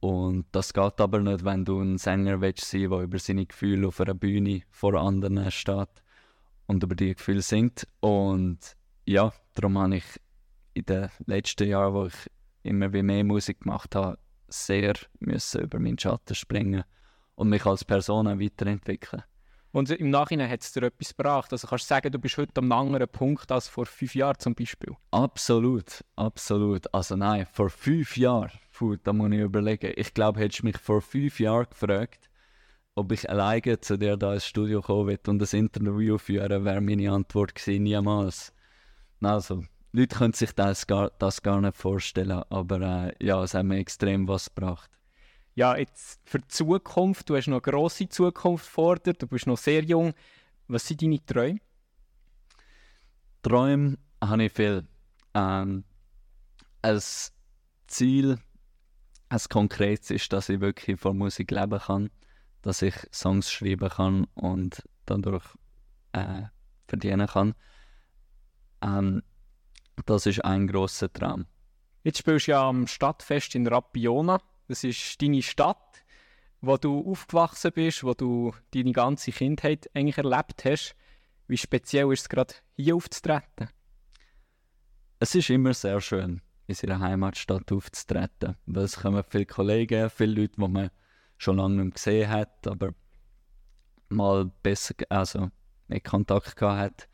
Und 0.00 0.46
das 0.52 0.72
geht 0.72 1.00
aber 1.00 1.20
nicht, 1.20 1.44
wenn 1.44 1.64
du 1.64 1.80
ein 1.80 1.98
Sänger 1.98 2.40
willst 2.40 2.70
sein, 2.70 2.88
der 2.88 3.00
über 3.00 3.18
seine 3.18 3.46
Gefühle 3.46 3.88
auf 3.88 4.00
einer 4.00 4.14
Bühne 4.14 4.62
vor 4.70 4.94
anderen 4.94 5.50
steht 5.50 6.02
und 6.66 6.82
über 6.82 6.94
die 6.94 7.14
Gefühle 7.14 7.42
singt. 7.42 7.86
Und 8.00 8.76
ja, 9.04 9.32
darum 9.54 9.78
habe 9.78 9.96
ich 9.96 10.04
in 10.80 10.86
den 10.86 11.10
letzten 11.26 11.68
Jahren, 11.68 11.94
wo 11.94 12.06
ich 12.06 12.30
immer 12.62 12.92
wie 12.92 13.02
mehr 13.02 13.24
Musik 13.24 13.60
gemacht 13.60 13.94
habe, 13.94 14.18
sehr 14.48 14.94
müssen 15.20 15.62
über 15.62 15.78
meinen 15.78 15.98
Schatten 15.98 16.34
springen 16.34 16.84
und 17.34 17.48
mich 17.48 17.64
als 17.64 17.84
Person 17.84 18.26
weiterentwickeln. 18.26 19.22
Und 19.72 19.88
im 19.90 20.10
Nachhinein 20.10 20.50
hat 20.50 20.62
es 20.62 20.72
dir 20.72 20.82
etwas 20.82 21.16
gebracht. 21.16 21.52
Also 21.52 21.68
kannst 21.68 21.84
du 21.84 21.88
sagen, 21.94 22.10
du 22.10 22.18
bist 22.18 22.36
heute 22.36 22.58
am 22.58 22.72
anderen 22.72 23.06
Punkt 23.06 23.52
als 23.52 23.68
vor 23.68 23.86
fünf 23.86 24.16
Jahren 24.16 24.38
zum 24.38 24.54
Beispiel? 24.54 24.96
Absolut, 25.12 26.04
absolut. 26.16 26.92
Also 26.92 27.14
nein, 27.14 27.46
vor 27.52 27.70
fünf 27.70 28.16
Jahren, 28.16 28.50
puh, 28.72 28.96
da 28.96 29.12
muss 29.12 29.30
ich 29.30 29.38
überlegen. 29.38 29.92
Ich 29.94 30.12
glaube, 30.12 30.40
hättest 30.40 30.62
du 30.62 30.66
mich 30.66 30.76
vor 30.76 31.00
fünf 31.00 31.38
Jahren 31.38 31.68
gefragt, 31.70 32.28
ob 32.96 33.12
ich 33.12 33.30
alleine 33.30 33.80
zu 33.80 33.96
dir 33.96 34.16
da 34.16 34.34
ins 34.34 34.46
Studio 34.46 34.82
kommen 34.82 35.06
will 35.06 35.20
und 35.28 35.40
ein 35.40 35.58
Interview 35.58 36.18
führen, 36.18 36.64
wäre 36.64 36.80
meine 36.80 37.12
Antwort 37.12 37.54
gewesen, 37.54 37.84
niemals. 37.84 38.52
Also, 39.22 39.64
Leute 39.92 40.16
können 40.16 40.32
sich 40.32 40.52
das 40.52 40.86
gar, 40.86 41.10
das 41.18 41.42
gar 41.42 41.60
nicht 41.60 41.76
vorstellen, 41.76 42.42
aber 42.48 42.80
äh, 42.80 43.24
ja, 43.24 43.42
es 43.42 43.54
hat 43.54 43.64
mir 43.64 43.78
extrem 43.78 44.28
was 44.28 44.54
gebracht 44.54 44.90
ja, 45.54 45.76
jetzt 45.76 46.20
für 46.24 46.38
die 46.38 46.48
Zukunft, 46.48 47.28
du 47.28 47.36
hast 47.36 47.48
noch 47.48 47.62
eine 47.62 47.72
grosse 47.72 48.08
Zukunft 48.08 48.66
vor 48.66 48.96
dir, 48.96 49.14
du 49.14 49.26
bist 49.26 49.46
noch 49.46 49.58
sehr 49.58 49.82
jung. 49.84 50.14
Was 50.68 50.86
sind 50.86 51.02
deine 51.02 51.24
Träume? 51.24 51.60
Träume 53.42 53.98
habe 54.22 54.44
ich 54.44 54.52
viel. 54.52 54.86
Ähm, 55.34 55.84
ein 56.82 57.00
Ziel, 57.88 58.38
ein 59.28 59.40
konkretes 59.50 60.10
ist, 60.10 60.32
dass 60.32 60.48
ich 60.48 60.60
wirklich 60.60 60.98
von 60.98 61.18
Musik 61.18 61.50
leben 61.50 61.78
kann, 61.78 62.10
dass 62.62 62.82
ich 62.82 62.94
Songs 63.12 63.50
schreiben 63.50 63.88
kann 63.88 64.24
und 64.34 64.82
dadurch 65.06 65.44
äh, 66.12 66.44
verdienen 66.86 67.26
kann. 67.26 67.54
Ähm, 68.82 69.22
das 70.06 70.26
ist 70.26 70.44
ein 70.44 70.66
großer 70.66 71.12
Traum. 71.12 71.46
Jetzt 72.02 72.18
spielst 72.18 72.46
du 72.46 72.52
ja 72.52 72.68
am 72.68 72.86
Stadtfest 72.86 73.54
in 73.54 73.66
Rapiona. 73.66 74.40
Das 74.68 74.84
ist 74.84 75.20
deine 75.20 75.42
Stadt, 75.42 76.04
wo 76.60 76.76
du 76.76 77.10
aufgewachsen 77.10 77.72
bist, 77.74 78.04
wo 78.04 78.14
du 78.14 78.54
deine 78.72 78.92
ganze 78.92 79.32
Kindheit 79.32 79.90
eigentlich 79.94 80.18
erlebt 80.18 80.64
hast. 80.64 80.94
Wie 81.46 81.56
speziell 81.56 82.12
ist 82.12 82.22
es 82.22 82.28
gerade 82.28 82.54
hier 82.76 82.96
aufzutreten? 82.96 83.68
Es 85.18 85.34
ist 85.34 85.50
immer 85.50 85.74
sehr 85.74 86.00
schön, 86.00 86.40
in 86.66 86.74
seiner 86.74 87.00
Heimatstadt 87.00 87.70
aufzutreten. 87.72 88.56
Weil 88.66 88.84
es 88.84 89.00
kommen 89.00 89.24
viele 89.28 89.46
Kollegen, 89.46 90.08
viele 90.08 90.40
Leute, 90.42 90.54
die 90.56 90.68
man 90.68 90.90
schon 91.36 91.56
lange 91.56 91.84
nicht 91.84 91.96
gesehen 91.96 92.30
hat, 92.30 92.66
aber 92.66 92.94
mal 94.08 94.50
besser, 94.62 94.94
also 95.08 95.50
mehr 95.88 96.00
Kontakt 96.00 96.56
gehabt 96.56 96.80
hat. 96.80 97.08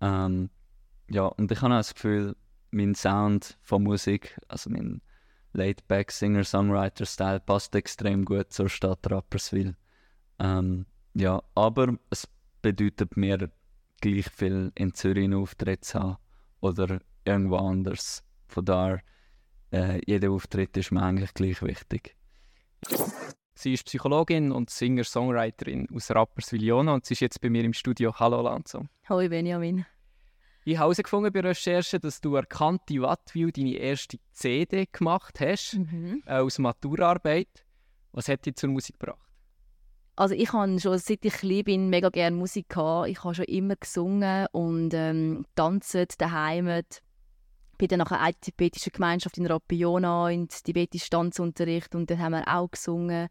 Ähm, 0.00 0.50
ja, 1.08 1.26
und 1.26 1.50
ich 1.50 1.60
habe 1.62 1.74
auch 1.74 1.78
das 1.78 1.94
Gefühl, 1.94 2.36
mein 2.70 2.94
Sound 2.94 3.58
von 3.62 3.82
Musik, 3.82 4.38
also 4.48 4.70
mein 4.70 5.00
Laid-Back 5.52 6.12
Singer-Songwriter-Style 6.12 7.40
passt 7.40 7.74
extrem 7.74 8.24
gut 8.24 8.52
zur 8.52 8.68
Stadt 8.68 9.10
Rapperswil. 9.10 9.74
Ähm, 10.38 10.86
ja, 11.14 11.42
aber 11.54 11.96
es 12.10 12.28
bedeutet 12.62 13.16
mir 13.16 13.50
gleich 14.00 14.30
viel 14.30 14.70
in 14.74 14.94
Zürich 14.94 15.24
einen 15.24 15.34
Auftritt 15.34 15.84
zu 15.84 15.98
haben 15.98 16.16
oder 16.60 17.00
irgendwo 17.24 17.56
anders. 17.56 18.22
Von 18.46 18.64
daher, 18.64 19.00
äh, 19.72 20.00
jeder 20.06 20.30
Auftritt 20.30 20.76
ist 20.76 20.92
mir 20.92 21.02
eigentlich 21.02 21.34
gleich 21.34 21.62
wichtig. 21.62 22.14
Sie 23.54 23.72
ist 23.72 23.86
Psychologin 23.86 24.52
und 24.52 24.70
Singer-Songwriterin 24.70 25.88
aus 25.92 26.10
Rapperswil-Jona 26.10 26.94
und 26.94 27.06
sie 27.06 27.14
ist 27.14 27.20
jetzt 27.20 27.40
bei 27.40 27.50
mir 27.50 27.64
im 27.64 27.72
Studio. 27.72 28.14
Hallo 28.14 28.40
Lanzo. 28.42 28.86
Hallo 29.08 29.28
Benjamin. 29.28 29.84
Ich 30.68 30.76
habe 30.76 30.88
herausgefunden 30.88 31.32
bei 31.32 31.40
Recherchen, 31.40 31.98
dass 31.98 32.20
du 32.20 32.34
erkannte 32.34 33.00
Wattwil 33.00 33.50
deine 33.52 33.72
erste 33.76 34.18
CD 34.32 34.86
gemacht 34.92 35.40
hast, 35.40 35.78
mhm. 35.78 36.22
äh, 36.26 36.40
aus 36.40 36.58
Maturarbeit. 36.58 37.64
Was 38.12 38.28
hat 38.28 38.44
dich 38.44 38.56
zur 38.56 38.68
Musik 38.68 39.00
gebracht? 39.00 39.32
Also 40.16 40.34
ich 40.34 40.52
habe 40.52 40.78
schon, 40.78 40.98
seit 40.98 41.24
ich 41.24 41.32
klein 41.32 41.64
bin, 41.64 41.88
mega 41.88 42.10
gerne 42.10 42.36
Musik 42.36 42.68
gehabt. 42.68 43.08
Ich 43.08 43.24
habe 43.24 43.34
schon 43.34 43.46
immer 43.46 43.76
gesungen 43.76 44.46
und 44.52 44.92
ähm, 44.92 45.46
tanzt 45.54 45.96
daheim. 46.18 46.68
Ich 46.68 47.78
bin 47.78 47.88
dann 47.88 48.00
nachher 48.00 48.20
eine 48.20 48.34
tibetische 48.34 48.90
Gemeinschaft 48.90 49.38
in 49.38 49.46
Rapiona 49.46 50.28
in 50.28 50.48
tibetischen 50.50 51.08
Tanzunterricht 51.08 51.94
und 51.94 52.10
dann 52.10 52.18
haben 52.18 52.32
wir 52.32 52.46
auch 52.46 52.70
gesungen. 52.70 53.28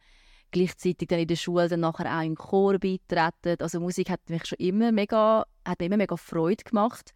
gleichzeitig 0.49 1.07
dann 1.07 1.19
in 1.19 1.27
der 1.27 1.35
Schule 1.35 1.69
dann 1.69 1.81
nachher 1.81 2.17
auch 2.17 2.25
im 2.25 2.33
Chor 2.33 2.79
beitreten. 2.79 3.57
Also 3.59 3.79
Musik 3.79 4.09
hat 4.09 4.27
mich 4.27 4.47
schon 4.47 4.57
immer 4.57 4.91
mega, 4.91 5.45
hat 5.63 5.79
mir 5.79 5.85
immer 5.85 5.97
mega 5.97 6.17
Freude 6.17 6.63
gemacht. 6.63 7.13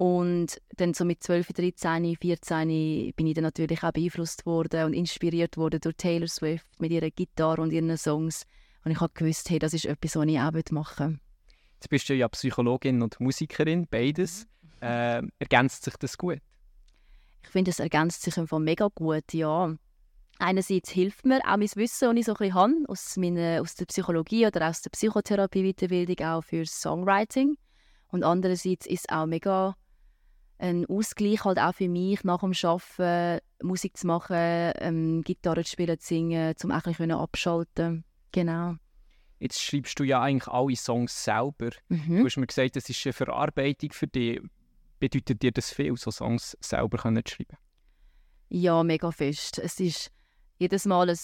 Und 0.00 0.62
dann 0.78 0.94
so 0.94 1.04
mit 1.04 1.22
12, 1.22 1.52
13, 1.52 2.16
14 2.16 3.12
bin 3.14 3.26
ich 3.26 3.34
dann 3.34 3.44
natürlich 3.44 3.82
auch 3.82 3.92
beeinflusst 3.92 4.46
worden 4.46 4.84
und 4.86 4.94
inspiriert 4.94 5.58
worden 5.58 5.78
durch 5.78 5.94
Taylor 5.96 6.26
Swift 6.26 6.64
mit 6.78 6.90
ihrer 6.90 7.10
Gitarre 7.10 7.60
und 7.60 7.70
ihren 7.70 7.94
Songs. 7.98 8.46
Und 8.82 8.92
ich 8.92 9.00
habe 9.00 9.12
gewusst, 9.12 9.50
hey, 9.50 9.58
das 9.58 9.74
ist 9.74 9.84
etwas, 9.84 10.16
was 10.16 10.26
ich 10.26 10.40
auch 10.40 10.52
machen 10.52 10.64
möchte. 10.70 11.18
Jetzt 11.74 11.90
bist 11.90 12.08
du 12.08 12.14
ja 12.14 12.28
Psychologin 12.28 13.02
und 13.02 13.20
Musikerin, 13.20 13.86
beides. 13.90 14.46
Äh, 14.80 15.20
ergänzt 15.38 15.84
sich 15.84 15.94
das 15.98 16.16
gut? 16.16 16.38
Ich 17.42 17.50
finde, 17.50 17.70
es 17.70 17.78
ergänzt 17.78 18.22
sich 18.22 18.38
einfach 18.38 18.58
mega 18.58 18.88
gut, 18.94 19.34
ja. 19.34 19.74
Einerseits 20.38 20.88
hilft 20.88 21.26
mir 21.26 21.40
auch 21.40 21.58
mein 21.58 21.68
Wissen, 21.74 22.08
das 22.08 22.16
ich 22.16 22.24
so 22.24 22.32
ein 22.32 22.38
bisschen 22.38 22.54
habe, 22.54 22.74
aus, 22.88 23.18
meiner, 23.18 23.60
aus 23.60 23.74
der 23.74 23.84
Psychologie 23.84 24.46
oder 24.46 24.66
aus 24.66 24.80
der 24.80 24.88
Psychotherapie-Weiterbildung, 24.92 26.26
auch 26.26 26.40
für 26.42 26.64
Songwriting. 26.64 27.58
Und 28.08 28.24
andererseits 28.24 28.86
ist 28.86 29.00
es 29.00 29.08
auch 29.10 29.26
mega 29.26 29.76
ein 30.60 30.86
Ausgleich 30.86 31.44
halt 31.44 31.58
auch 31.58 31.74
für 31.74 31.88
mich, 31.88 32.22
nach 32.22 32.40
dem 32.40 32.52
Arbeiten 32.52 33.40
Musik 33.62 33.96
zu 33.96 34.06
machen, 34.06 34.36
ähm, 34.36 35.22
Gitarre 35.22 35.64
zu 35.64 35.72
spielen, 35.72 35.98
zu 35.98 36.06
singen, 36.06 36.54
um 36.62 36.70
auch 36.70 36.84
ein 36.84 36.92
bisschen 36.92 37.12
abschalten 37.12 38.04
Genau. 38.32 38.76
Jetzt 39.38 39.60
schreibst 39.62 39.98
du 39.98 40.04
ja 40.04 40.20
eigentlich 40.20 40.48
alle 40.48 40.76
Songs 40.76 41.24
selber. 41.24 41.70
Mhm. 41.88 42.18
Du 42.18 42.24
hast 42.26 42.36
mir 42.36 42.46
gesagt, 42.46 42.76
das 42.76 42.88
ist 42.88 43.04
eine 43.06 43.12
Verarbeitung 43.12 43.92
für 43.92 44.06
dich. 44.06 44.40
Bedeutet 44.98 45.42
dir 45.42 45.50
das 45.50 45.72
viel, 45.72 45.96
so 45.96 46.10
Songs 46.10 46.56
selber 46.60 46.98
zu 46.98 47.34
schreiben? 47.34 47.56
Ja, 48.50 48.82
mega 48.82 49.10
fest. 49.10 49.58
Es 49.58 49.80
ist 49.80 50.10
jedes 50.58 50.84
Mal 50.84 51.08
ein 51.08 51.18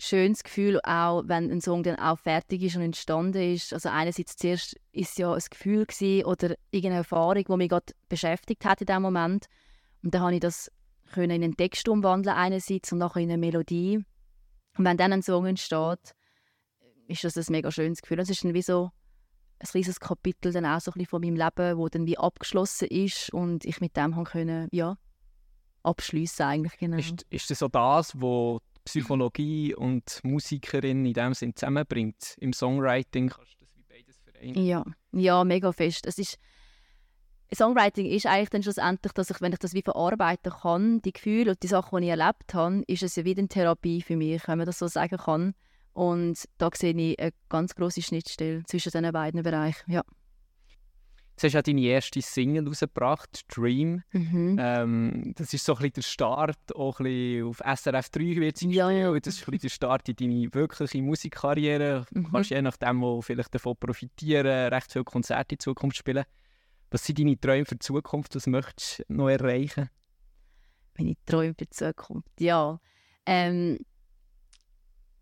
schönes 0.00 0.42
Gefühl, 0.42 0.80
auch 0.82 1.22
wenn 1.26 1.50
ein 1.50 1.60
Song 1.60 1.82
dann 1.82 1.96
auch 1.96 2.18
fertig 2.18 2.62
ist 2.62 2.76
und 2.76 2.82
entstanden 2.82 3.54
ist. 3.54 3.72
Also 3.72 3.88
einerseits 3.88 4.36
zuerst 4.36 4.76
ist 4.92 5.18
ja 5.18 5.32
ein 5.32 5.42
Gefühl 5.50 5.86
gewesen 5.86 6.24
oder 6.24 6.54
irgendeine 6.70 6.98
Erfahrung, 6.98 7.44
die 7.44 7.56
mich 7.56 7.68
gerade 7.68 7.92
beschäftigt 8.08 8.64
hat 8.64 8.80
in 8.80 8.86
dem 8.86 9.02
Moment. 9.02 9.46
Und 10.02 10.14
dann 10.14 10.22
habe 10.22 10.34
ich 10.34 10.40
das 10.40 10.70
können 11.12 11.30
in 11.30 11.44
einen 11.44 11.56
Text 11.56 11.88
umwandeln 11.88 12.36
einerseits 12.36 12.92
und 12.92 12.98
nachher 12.98 13.20
in 13.20 13.30
eine 13.30 13.38
Melodie. 13.38 14.04
Und 14.78 14.84
wenn 14.84 14.96
dann 14.96 15.12
ein 15.12 15.22
Song 15.22 15.46
entsteht, 15.46 16.14
ist 17.08 17.24
das 17.24 17.36
ein 17.36 17.44
mega 17.50 17.70
schönes 17.70 18.00
Gefühl. 18.00 18.20
Es 18.20 18.30
ist 18.30 18.44
dann 18.44 18.54
wie 18.54 18.62
so 18.62 18.90
ein 19.58 19.68
riesiges 19.74 20.00
Kapitel 20.00 20.52
dann 20.52 20.64
auch 20.64 20.80
so 20.80 20.90
ein 20.90 20.94
bisschen 20.94 21.10
von 21.10 21.20
meinem 21.20 21.36
Leben, 21.36 21.76
wo 21.76 21.88
dann 21.88 22.06
wie 22.06 22.16
abgeschlossen 22.16 22.88
ist 22.88 23.30
und 23.32 23.64
ich 23.64 23.80
mit 23.80 23.96
dem 23.96 24.24
können, 24.24 24.68
ja, 24.72 24.96
abschließen 25.82 26.46
eigentlich 26.46 26.78
genau. 26.78 26.96
Ist, 26.96 27.26
ist 27.28 27.50
das 27.50 27.58
so 27.58 27.68
das, 27.68 28.18
wo 28.20 28.60
Psychologie 28.84 29.74
und 29.74 30.20
Musikerin 30.22 31.04
in 31.04 31.12
dem 31.14 31.34
Sinn 31.34 31.54
zusammenbringt. 31.54 32.36
Im 32.38 32.52
Songwriting 32.52 33.28
kannst 33.28 33.54
du 33.54 33.58
das 33.60 33.74
wie 33.76 33.84
beides 33.88 34.18
vereinen. 34.18 34.64
Ja, 34.64 34.84
ja 35.12 35.44
mega 35.44 35.72
fest. 35.72 36.06
Es 36.06 36.18
ist, 36.18 36.38
Songwriting 37.54 38.06
ist 38.06 38.26
eigentlich 38.26 38.50
dann 38.50 38.62
schlussendlich, 38.62 39.12
dass 39.12 39.30
ich, 39.30 39.40
wenn 39.40 39.52
ich 39.52 39.58
das 39.58 39.74
wie 39.74 39.82
verarbeiten 39.82 40.52
kann, 40.52 41.02
die 41.02 41.12
Gefühle 41.12 41.52
und 41.52 41.62
die 41.62 41.68
Sachen, 41.68 42.00
die 42.00 42.06
ich 42.06 42.10
erlebt 42.10 42.54
habe, 42.54 42.82
ist 42.86 43.02
es 43.02 43.16
ja 43.16 43.24
wie 43.24 43.36
eine 43.36 43.48
Therapie 43.48 44.02
für 44.02 44.16
mich, 44.16 44.46
wenn 44.46 44.58
man 44.58 44.66
das 44.66 44.78
so 44.78 44.86
sagen 44.86 45.16
kann. 45.16 45.54
Und 45.92 46.48
da 46.58 46.70
sehe 46.72 46.94
ich 46.94 47.20
eine 47.20 47.32
ganz 47.48 47.74
große 47.74 48.02
Schnittstelle 48.02 48.64
zwischen 48.64 48.90
diesen 48.92 49.12
beiden 49.12 49.42
Bereichen. 49.42 49.90
Ja. 49.90 50.02
Jetzt 51.42 51.54
hast 51.54 51.66
du 51.66 51.70
ja 51.72 51.74
deine 51.74 51.86
erste 51.86 52.20
Single 52.20 52.68
rausgebracht, 52.68 53.46
«Dream». 53.48 54.02
Mhm. 54.12 54.58
Ähm, 54.60 55.32
das 55.36 55.54
ist 55.54 55.64
so 55.64 55.72
ein 55.72 55.78
bisschen 55.78 55.92
der 55.94 56.02
Start, 56.02 56.76
auch 56.76 57.00
ein 57.00 57.04
bisschen 57.04 57.46
auf 57.46 57.62
SRF 57.64 58.10
3 58.10 58.20
wird 58.36 58.56
es 58.56 58.62
ja, 58.62 58.90
ja. 58.90 59.18
Das 59.18 59.36
ist 59.36 59.48
ein 59.48 59.52
bisschen 59.52 59.60
der 59.62 59.68
Start 59.70 60.08
in 60.10 60.16
deine 60.16 60.52
wirkliche 60.52 61.00
Musikkarriere. 61.00 62.04
Du 62.10 62.18
mhm. 62.18 62.30
kannst 62.30 62.50
je 62.50 62.60
nachdem, 62.60 63.00
wo 63.00 63.22
vielleicht 63.22 63.54
davon 63.54 63.74
profitieren, 63.74 64.70
recht 64.70 64.92
viele 64.92 65.04
Konzerte 65.04 65.54
in 65.54 65.60
Zukunft 65.60 65.96
spielen. 65.96 66.24
Was 66.90 67.06
sind 67.06 67.18
deine 67.18 67.40
Träume 67.40 67.64
für 67.64 67.76
die 67.76 67.86
Zukunft? 67.86 68.34
Was 68.36 68.46
möchtest 68.46 68.98
du 69.08 69.14
noch 69.14 69.30
erreichen? 69.30 69.88
Meine 70.98 71.14
Träume 71.24 71.54
für 71.54 71.64
die 71.64 71.70
Zukunft? 71.70 72.28
Ja. 72.38 72.78
Ähm, 73.24 73.78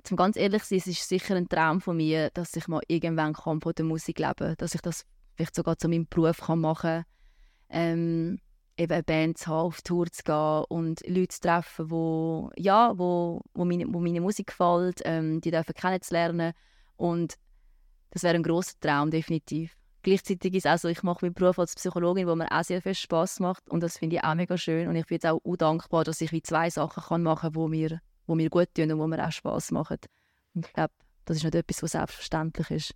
zum 0.02 0.16
ganz 0.16 0.36
ehrlich 0.36 0.64
sein, 0.64 0.78
es 0.78 0.88
ist 0.88 1.08
sicher 1.08 1.36
ein 1.36 1.48
Traum 1.48 1.80
von 1.80 1.96
mir, 1.96 2.30
dass 2.30 2.56
ich 2.56 2.66
mal 2.66 2.82
irgendwann 2.88 3.36
von 3.36 3.60
der 3.60 3.84
Musik 3.84 4.18
leben 4.18 4.34
kann. 4.34 4.54
Dass 4.56 4.74
ich 4.74 4.80
das 4.80 5.06
vielleicht 5.38 5.54
sogar 5.54 5.78
zu 5.78 5.88
meinem 5.88 6.06
Beruf 6.08 6.40
kann 6.40 6.60
machen. 6.60 7.04
Ähm, 7.70 8.40
eben 8.76 8.92
eine 8.92 9.02
Band 9.02 9.38
zu 9.38 9.46
haben, 9.46 9.66
auf 9.66 9.82
Tour 9.82 10.06
zu 10.10 10.22
gehen 10.22 10.64
und 10.68 11.00
Leute 11.06 11.28
zu 11.28 11.40
treffen, 11.40 11.90
wo, 11.90 12.50
ja, 12.56 12.96
wo, 12.96 13.40
wo, 13.54 13.64
meine, 13.64 13.86
wo 13.92 14.00
meine 14.00 14.20
Musik 14.20 14.48
gefällt, 14.48 15.00
ähm, 15.04 15.40
die 15.40 15.50
dürfen 15.50 15.74
kennenzulernen. 15.74 16.52
Und 16.96 17.34
das 18.10 18.24
wäre 18.24 18.34
ein 18.34 18.42
großer 18.42 18.74
Traum, 18.80 19.10
definitiv. 19.10 19.76
Gleichzeitig 20.02 20.54
ist 20.54 20.66
es 20.66 20.84
ich 20.84 21.02
mache 21.02 21.24
meinen 21.24 21.34
Beruf 21.34 21.58
als 21.58 21.74
Psychologin, 21.74 22.26
wo 22.26 22.34
mir 22.34 22.50
auch 22.50 22.64
sehr 22.64 22.80
viel 22.80 22.94
Spaß 22.94 23.40
macht 23.40 23.68
und 23.68 23.82
das 23.82 23.98
finde 23.98 24.16
ich 24.16 24.24
auch 24.24 24.34
mega 24.34 24.56
schön 24.56 24.88
und 24.88 24.96
ich 24.96 25.06
bin 25.06 25.16
jetzt 25.16 25.26
auch, 25.26 25.40
dankbar, 25.56 26.04
dass 26.04 26.20
ich 26.20 26.32
wie 26.32 26.40
zwei 26.40 26.70
Sachen 26.70 27.02
kann 27.02 27.22
machen 27.22 27.52
kann, 27.52 27.62
die 27.64 27.68
mir, 27.68 28.00
wo 28.26 28.34
mir 28.34 28.48
gut 28.48 28.68
tun 28.74 28.90
und 28.92 28.98
wo 28.98 29.06
mir 29.06 29.26
auch 29.26 29.32
Spaß 29.32 29.72
machen. 29.72 29.98
Und 30.54 30.66
ich 30.66 30.72
glaube, 30.72 30.94
das 31.24 31.38
ist 31.38 31.44
nicht 31.44 31.54
etwas, 31.54 31.82
was 31.82 31.92
selbstverständlich 31.92 32.70
ist. 32.70 32.94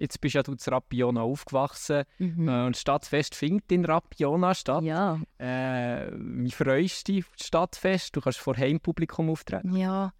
Jetzt 0.00 0.18
bist 0.22 0.34
ja 0.34 0.42
du 0.42 0.52
in 0.52 0.58
Rapiona 0.66 1.20
aufgewachsen 1.20 2.04
mhm. 2.16 2.48
äh, 2.48 2.64
und 2.64 2.74
das 2.74 2.80
Stadtfest 2.80 3.34
findet 3.34 3.70
in 3.70 3.84
Rapiona 3.84 4.54
statt. 4.54 4.82
Ja. 4.82 5.20
Äh, 5.36 6.10
wie 6.14 6.50
freust 6.50 7.06
du 7.06 7.12
dich 7.12 7.26
auf 7.26 7.36
das 7.36 7.46
Stadtfest? 7.46 8.16
Du 8.16 8.22
kannst 8.22 8.38
vor 8.38 8.56
Heimpublikum 8.56 9.28
auftreten. 9.28 9.76
Ja, 9.76 10.14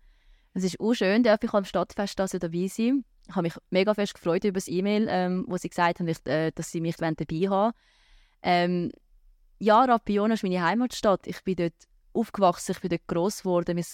es 0.52 0.64
ist 0.64 0.78
auch 0.80 0.92
schön, 0.92 1.22
dass 1.22 1.38
ich 1.42 1.54
am 1.54 1.64
Stadtfest 1.64 2.18
dabei 2.18 2.66
sein 2.66 3.04
Ich 3.26 3.34
habe 3.34 3.42
mich 3.44 3.54
mega 3.70 3.94
fest 3.94 4.12
gefreut 4.12 4.44
über 4.44 4.58
das 4.58 4.68
E-Mail, 4.68 5.06
ähm, 5.08 5.46
wo 5.48 5.56
sie 5.56 5.70
gesagt 5.70 6.00
haben, 6.00 6.08
äh, 6.26 6.52
dass 6.52 6.70
sie 6.70 6.82
mich 6.82 6.96
dabei 6.96 7.48
haben 7.48 7.72
ähm, 8.42 8.92
Ja, 9.60 9.82
Rapiona 9.84 10.34
ist 10.34 10.42
meine 10.42 10.62
Heimatstadt. 10.62 11.26
Ich 11.26 11.42
bin 11.42 11.56
dort 11.56 11.88
aufgewachsen, 12.12 12.72
ich 12.72 12.80
bin 12.82 12.90
dort 12.90 13.06
gross 13.06 13.38
geworden. 13.38 13.76
Mein, 13.76 13.84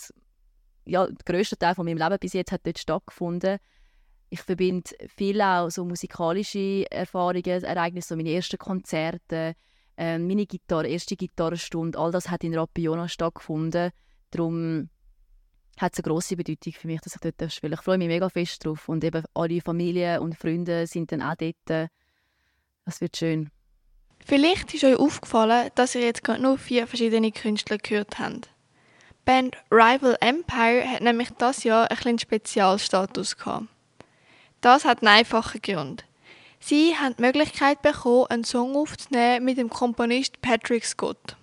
ja, 0.85 1.07
der 1.07 1.25
grösste 1.25 1.57
Teil 1.57 1.77
von 1.77 1.85
meinem 1.85 1.99
Leben 1.99 2.19
bis 2.19 2.33
jetzt 2.33 2.51
hat 2.51 2.67
dort 2.67 2.81
stattgefunden 2.81 3.61
ich 4.29 4.41
verbinde 4.43 4.91
viel 5.15 5.41
auch 5.41 5.71
so 5.71 5.85
musikalische 5.85 6.91
Erfahrungen, 6.91 7.63
Ereignisse, 7.63 8.09
so 8.09 8.17
meine 8.17 8.33
ersten 8.33 8.59
Konzerte, 8.59 9.55
äh, 9.97 10.19
meine 10.19 10.47
Gitarre, 10.47 10.89
erste 10.89 11.17
Gitarrenstunde, 11.17 11.99
all 11.99 12.11
das 12.11 12.29
hat 12.29 12.45
in 12.45 12.57
Rapiona 12.57 13.09
stattgefunden. 13.09 13.91
Darum 14.31 14.91
hat 15.79 15.93
es 15.93 15.99
eine 15.99 16.11
grosse 16.11 16.37
Bedeutung 16.37 16.73
für 16.73 16.87
mich, 16.87 17.01
dass 17.01 17.15
ich 17.15 17.21
dort 17.21 17.53
spiele. 17.53 17.75
Ich 17.75 17.83
freue 17.83 17.99
mich 17.99 18.09
mega 18.09 18.29
fest 18.29 18.65
drauf 18.65 18.89
und 18.89 19.05
eben 19.05 19.25
alle 19.35 19.61
Familie 19.61 20.21
und 20.21 20.37
Freunde 20.37 20.87
sind 20.87 21.13
dann 21.13 21.23
auch 21.23 21.37
dort. 21.37 21.91
Das 22.85 23.01
wird 23.01 23.17
schön. 23.17 23.51
Vielleicht 24.25 24.75
ist 24.75 24.85
euch 24.85 24.97
aufgefallen, 24.97 25.71
dass 25.75 25.95
ihr 25.95 26.01
jetzt 26.01 26.25
gerade 26.25 26.43
nur 26.43 26.59
vier 26.59 26.87
verschiedene 26.87 27.31
Künstler 27.31 27.79
gehört 27.79 28.19
habt. 28.19 28.47
Die 28.47 29.25
Band 29.25 29.57
Rival 29.71 30.17
Empire 30.21 30.89
hat 30.89 31.03
nämlich 31.03 31.31
das 31.39 31.65
Jahr 31.65 31.91
einen 31.91 32.19
Spezialstatus 32.19 33.37
gehabt. 33.37 33.67
Das 34.67 34.85
hat 34.85 35.01
einen 35.01 35.15
einfachen 35.15 35.63
Grund. 35.63 36.05
Sie 36.59 36.97
haben 36.97 37.15
die 37.17 37.23
Möglichkeit 37.23 37.83
bekommen, 37.83 38.27
einen 38.31 38.43
Song 38.43 38.75
aufzunehmen 38.75 39.45
mit 39.45 39.59
dem 39.59 39.71
Komponist 39.71 40.43
Patrick 40.43 40.85
Scott. 40.85 41.37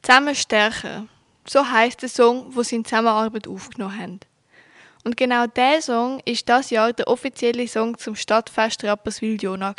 Zusammen 0.00 0.34
stärker. 0.34 1.06
So 1.46 1.70
heißt 1.70 2.00
der 2.00 2.08
Song, 2.08 2.46
wo 2.56 2.62
sie 2.62 2.76
in 2.76 2.86
Zusammenarbeit 2.86 3.46
aufgenommen 3.46 4.00
haben. 4.00 4.20
Und 5.04 5.18
genau 5.18 5.48
dieser 5.48 5.82
Song 5.82 6.22
ist 6.24 6.48
das 6.48 6.70
Jahr 6.70 6.94
der 6.94 7.08
offizielle 7.08 7.68
Song 7.68 7.98
zum 7.98 8.16
Stadtfest 8.16 8.84
Rapperswil-Jona 8.84 9.74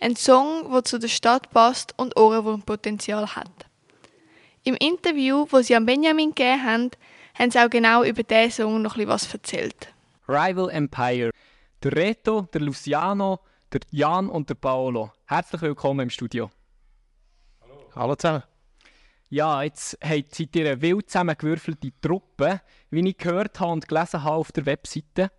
Ein 0.00 0.16
Song, 0.16 0.72
der 0.72 0.82
zu 0.82 0.98
der 0.98 1.06
Stadt 1.06 1.52
passt 1.52 1.94
und 1.96 2.18
Ohrenwurmpotenzial 2.18 3.36
hat. 3.36 3.66
Im 4.64 4.74
Interview, 4.74 5.46
wo 5.50 5.62
sie 5.62 5.76
an 5.76 5.86
Benjamin 5.86 6.34
gegeben 6.34 6.64
haben, 6.64 6.90
haben 7.38 7.52
sie 7.52 7.60
auch 7.60 7.70
genau 7.70 8.02
über 8.02 8.24
diesen 8.24 8.50
Song 8.50 8.82
noch 8.82 8.96
etwas 8.96 9.32
erzählt. 9.32 9.92
Rival 10.28 10.70
Empire. 10.70 11.30
Der 11.82 11.92
Reto, 11.92 12.42
der 12.52 12.60
Luciano, 12.60 13.38
der 13.72 13.80
Jan 13.90 14.28
und 14.28 14.48
der 14.48 14.56
Paolo. 14.56 15.12
Herzlich 15.26 15.62
willkommen 15.62 16.00
im 16.00 16.10
Studio. 16.10 16.50
Hallo. 17.60 17.90
Hallo 17.94 18.16
zusammen. 18.16 18.42
Ja, 19.28 19.62
jetzt 19.62 19.96
seid 20.02 20.56
ihr 20.56 20.70
eine 20.72 20.82
wild 20.82 21.08
zusammengewürfelte 21.08 21.92
Truppe, 22.00 22.60
wie 22.90 23.08
ich 23.08 23.16
gehört 23.16 23.60
habe 23.60 23.72
und 23.72 23.86
gelesen 23.86 24.24
habe 24.24 24.36
auf 24.36 24.50
der 24.50 24.66
Webseite. 24.66 25.30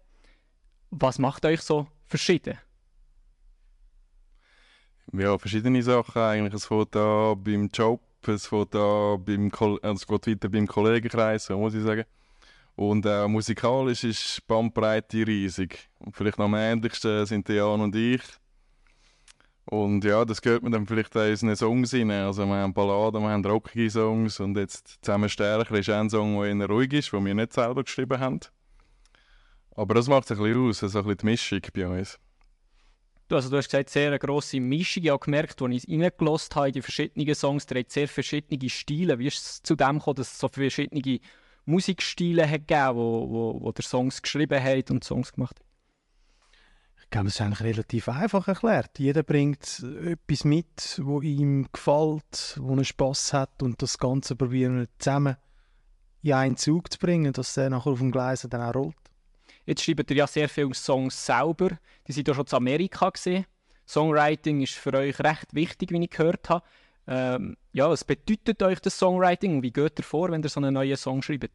Was 0.90 1.20
macht 1.20 1.44
euch 1.46 1.62
so 1.62 1.88
verschieden? 2.06 2.58
Ja, 5.12 5.38
verschiedene 5.38 5.84
Sachen 5.84 6.22
eigentlich. 6.22 6.54
Es 6.54 6.66
fängt 6.66 6.96
an 6.96 7.44
beim 7.44 7.70
Job, 7.74 8.02
es 8.26 8.48
fängt 8.48 8.74
an 8.76 9.24
beim, 9.24 9.52
also 9.52 9.92
es 9.92 10.08
geht 10.08 10.28
weiter 10.28 10.50
beim 10.50 10.66
Kollegenkreis, 10.68 11.46
so 11.46 11.58
muss 11.58 11.74
ich 11.74 11.84
sagen. 11.84 12.06
Und 12.78 13.08
äh, 13.08 13.28
musikalisch 13.28 14.04
ist 14.04 14.38
die 14.38 14.42
Bandbreite 14.46 15.26
riesig. 15.26 15.90
Und 15.98 16.16
vielleicht 16.16 16.40
am 16.40 16.54
ähnlichsten 16.54 17.26
sind 17.26 17.50
Jan 17.50 17.82
und 17.82 17.96
ich. 17.96 18.22
Und 19.66 20.04
ja, 20.04 20.24
das 20.24 20.44
gehört 20.44 20.62
man 20.62 20.72
dann 20.72 20.86
vielleicht 20.86 21.18
auch 21.18 21.24
in 21.24 21.32
unseren 21.32 21.56
Songs 21.56 21.94
rein. 21.96 22.12
Also 22.12 22.46
wir 22.46 22.54
haben 22.54 22.76
Balladen, 22.76 23.24
wir 23.24 23.30
haben 23.30 23.44
rockige 23.44 23.90
Songs 23.90 24.40
und 24.40 24.56
jetzt 24.58 25.00
«Zusammen 25.02 25.28
stärker» 25.28 25.74
ist 25.76 25.90
ein 25.90 26.08
Song, 26.12 26.40
der 26.40 26.56
eher 26.56 26.68
ruhig 26.68 26.94
ist, 26.94 27.12
den 27.12 27.26
wir 27.26 27.34
nicht 27.34 27.52
selber 27.52 27.84
geschrieben 27.84 28.20
haben. 28.20 28.42
Aber 29.72 29.96
das 29.96 30.08
macht 30.08 30.30
es 30.30 30.38
ein 30.38 30.44
bisschen 30.44 30.70
aus, 30.70 30.80
so 30.80 30.86
ein 30.86 30.92
bisschen 30.92 31.18
die 31.18 31.26
Mischung 31.26 31.62
bei 31.74 31.88
uns. 31.88 32.20
Du, 33.28 33.36
also 33.38 33.50
du 33.50 33.58
hast 33.58 33.70
gesagt, 33.70 33.90
sehr 33.90 34.10
eine 34.10 34.20
grosse 34.20 34.60
Mischung. 34.60 35.04
Ich 35.04 35.10
habe 35.10 35.20
gemerkt, 35.20 35.60
als 35.64 35.84
ich 35.84 35.90
reingelassen 35.90 36.56
habe 36.56 36.68
in 36.68 36.74
die 36.74 36.82
verschiedenen 36.84 37.34
Songs, 37.34 37.66
der 37.66 37.80
hat 37.80 37.92
sehr 37.92 38.08
verschiedene 38.08 38.70
Stile. 38.70 39.18
Wie 39.18 39.28
ist 39.28 39.44
es 39.44 39.64
zu 39.64 39.76
dem 39.76 39.98
gekommen, 39.98 40.18
dass 40.18 40.32
es 40.32 40.38
so 40.38 40.48
verschiedene 40.48 41.20
Musikstile 41.68 42.50
hat 42.50 42.68
gegeben, 42.68 42.96
wo, 42.96 43.30
wo, 43.30 43.62
wo 43.62 43.72
der 43.72 43.84
Songs 43.84 44.22
geschrieben 44.22 44.62
hat 44.62 44.90
und 44.90 45.04
Songs 45.04 45.34
gemacht 45.34 45.60
hat? 45.60 45.66
Ich 47.04 47.10
glaube, 47.10 47.26
das 47.26 47.36
ist 47.36 47.42
eigentlich 47.42 47.62
relativ 47.62 48.10
einfach 48.10 48.48
erklärt. 48.48 49.00
Jeder 49.00 49.24
bringt 49.24 49.84
etwas 50.04 50.44
mit, 50.44 51.00
wo 51.04 51.22
ihm 51.22 51.68
gefällt, 51.72 52.58
wo 52.60 52.76
er 52.76 52.84
Spaß 52.84 53.34
hat 53.34 53.64
und 53.64 53.82
das 53.82 53.98
Ganze 53.98 54.36
probieren 54.36 54.80
wir 54.80 54.88
zusammen 54.98 55.38
in 56.22 56.34
einen 56.34 56.58
Zug 56.58 56.92
zu 56.92 57.00
bringen, 57.00 57.32
dass 57.32 57.54
der 57.54 57.70
nachher 57.70 57.92
auf 57.92 58.00
dem 58.00 58.12
Gleis 58.12 58.46
dann 58.50 58.62
auch 58.62 58.76
rollt. 58.76 58.96
Jetzt 59.66 59.84
schreibt 59.84 60.10
ihr 60.10 60.18
ja 60.18 60.28
sehr 60.28 60.50
viele 60.50 60.74
Songs 60.74 61.26
selber. 61.26 61.78
Die 62.08 62.14
sind 62.14 62.28
ja 62.28 62.34
schon 62.34 62.48
zu 62.48 62.56
Amerika 62.56 63.10
gesehen. 63.10 63.46
Songwriting 63.86 64.62
ist 64.62 64.74
für 64.74 64.94
euch 64.94 65.20
recht 65.20 65.54
wichtig, 65.54 65.92
wie 65.92 66.04
ich 66.04 66.10
gehört 66.10 66.50
habe. 66.50 66.66
Ähm, 67.08 67.56
ja, 67.78 67.88
was 67.88 68.04
bedeutet 68.04 68.64
euch 68.64 68.80
das 68.80 68.98
Songwriting 68.98 69.58
und 69.58 69.62
wie 69.62 69.72
geht 69.72 70.00
ihr 70.00 70.04
vor, 70.04 70.32
wenn 70.32 70.42
ihr 70.42 70.50
so 70.50 70.60
einen 70.60 70.74
neuen 70.74 70.98
Song 70.98 71.22
schreibt? 71.22 71.52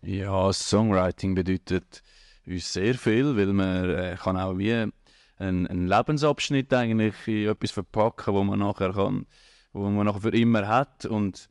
Ja, 0.00 0.50
Songwriting 0.50 1.34
bedeutet 1.34 2.02
uns 2.46 2.72
sehr 2.72 2.94
viel, 2.94 3.36
weil 3.36 3.52
man 3.52 3.90
äh, 3.90 4.16
kann 4.18 4.38
auch 4.38 4.56
wie 4.56 4.72
einen, 4.72 5.66
einen 5.66 5.86
Lebensabschnitt 5.86 6.72
eigentlich 6.72 7.14
in 7.26 7.50
etwas 7.50 7.72
verpacken, 7.72 8.32
wo 8.32 8.42
man 8.42 8.60
nachher 8.60 8.94
kann, 8.94 9.26
wo 9.74 9.90
man 9.90 10.06
nachher 10.06 10.22
für 10.22 10.34
immer 10.34 10.66
hat 10.66 11.04
und 11.04 11.50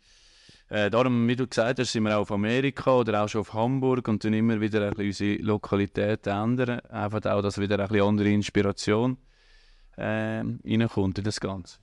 äh, 0.69 0.89
darum, 0.89 1.28
wie 1.28 1.36
du 1.36 1.45
gesagt 1.45 1.78
hast, 1.78 1.91
sind 1.91 2.06
wir 2.06 2.17
auch 2.17 2.21
auf 2.21 2.32
Amerika 2.32 2.91
oder 2.95 3.23
auch 3.23 3.30
schon 3.30 3.41
auf 3.41 3.54
Hamburg 3.54 4.08
und 4.08 4.23
dann 4.23 4.34
immer 4.34 4.60
wieder 4.60 4.82
ein 4.88 4.95
bisschen 4.95 5.36
unsere 5.36 5.43
Lokalität 5.43 6.25
ändern, 6.25 6.80
einfach 6.89 7.23
auch, 7.25 7.43
dass 7.43 7.60
wieder 7.60 7.78
ein 7.80 7.88
bisschen 7.88 8.08
andere 8.08 8.30
Inspiration 8.32 9.15
äh, 9.95 10.41
reinkommt 10.41 11.19
in 11.19 11.23
das 11.23 11.39
Ganze. 11.39 11.78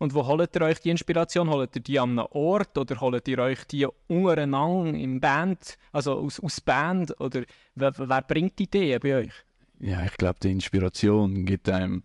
Und 0.00 0.14
wo 0.14 0.26
holt 0.26 0.56
ihr 0.56 0.62
euch 0.62 0.80
die 0.80 0.88
Inspiration? 0.88 1.50
Holt 1.50 1.76
ihr 1.76 1.82
die 1.82 2.00
an 2.00 2.18
einem 2.18 2.26
Ort 2.30 2.76
oder 2.78 2.98
holt 3.02 3.28
ihr 3.28 3.38
euch 3.38 3.64
die 3.66 3.86
untereinander 4.08 4.98
im 4.98 5.20
Band, 5.20 5.76
also 5.92 6.14
aus, 6.14 6.40
aus 6.40 6.58
Band? 6.62 7.14
Oder 7.20 7.42
wer, 7.74 7.92
wer 7.98 8.22
bringt 8.22 8.58
die 8.58 8.62
Ideen 8.62 8.98
bei 8.98 9.16
euch? 9.16 9.32
Ja, 9.78 10.02
ich 10.02 10.16
glaube, 10.16 10.38
die 10.42 10.52
Inspiration 10.52 11.44
gibt 11.44 11.68
einem 11.68 12.02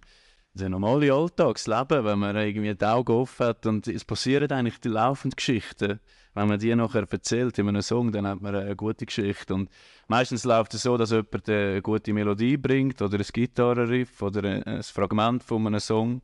das 0.54 0.68
normale 0.68 1.14
Alltagsleben, 1.14 2.04
wenn 2.04 2.20
man 2.20 2.36
irgendwie 2.36 2.76
die 2.76 2.86
Augen 2.86 3.14
offen 3.14 3.46
hat 3.46 3.66
und 3.66 3.88
es 3.88 4.04
passieren 4.04 4.52
eigentlich 4.52 4.82
die 4.82 4.90
laufenden 4.90 5.38
Geschichten. 5.38 6.02
Wenn 6.34 6.50
man 6.50 6.60
die 6.60 6.76
nachher 6.76 7.08
erzählt 7.10 7.58
in 7.60 7.70
einem 7.70 7.82
Song, 7.82 8.12
dann 8.12 8.28
hat 8.28 8.42
man 8.42 8.56
eine 8.56 8.76
gute 8.76 9.06
Geschichte. 9.06 9.54
Und 9.54 9.70
meistens 10.10 10.44
läuft 10.44 10.74
es 10.74 10.84
so, 10.84 10.98
dass 10.98 11.12
jemand 11.12 11.50
eine 11.50 11.82
gute 11.82 12.12
Melodie 12.12 12.58
bringt 12.58 13.02
oder 13.02 13.18
ein 13.18 13.26
Gitarrenriff 13.32 14.22
oder 14.22 14.44
ein 14.44 14.84
Fragment 14.84 15.44
von 15.44 15.66
einem 15.66 15.80
Song. 15.80 16.22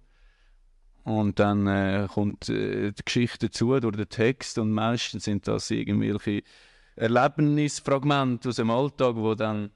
Und 1.03 1.39
dann 1.39 1.67
äh, 1.67 2.07
kommt 2.11 2.49
äh, 2.49 2.91
die 2.91 3.03
Geschichte 3.03 3.47
dazu 3.47 3.79
durch 3.79 3.95
den 3.95 4.09
Text 4.09 4.57
und 4.57 4.71
meistens 4.71 5.25
sind 5.25 5.47
das 5.47 5.71
irgendwelche 5.71 6.43
Erlebnisfragmente 6.95 8.49
aus 8.49 8.57
dem 8.57 8.69
Alltag, 8.69 9.15
wo 9.15 9.33
dann 9.33 9.71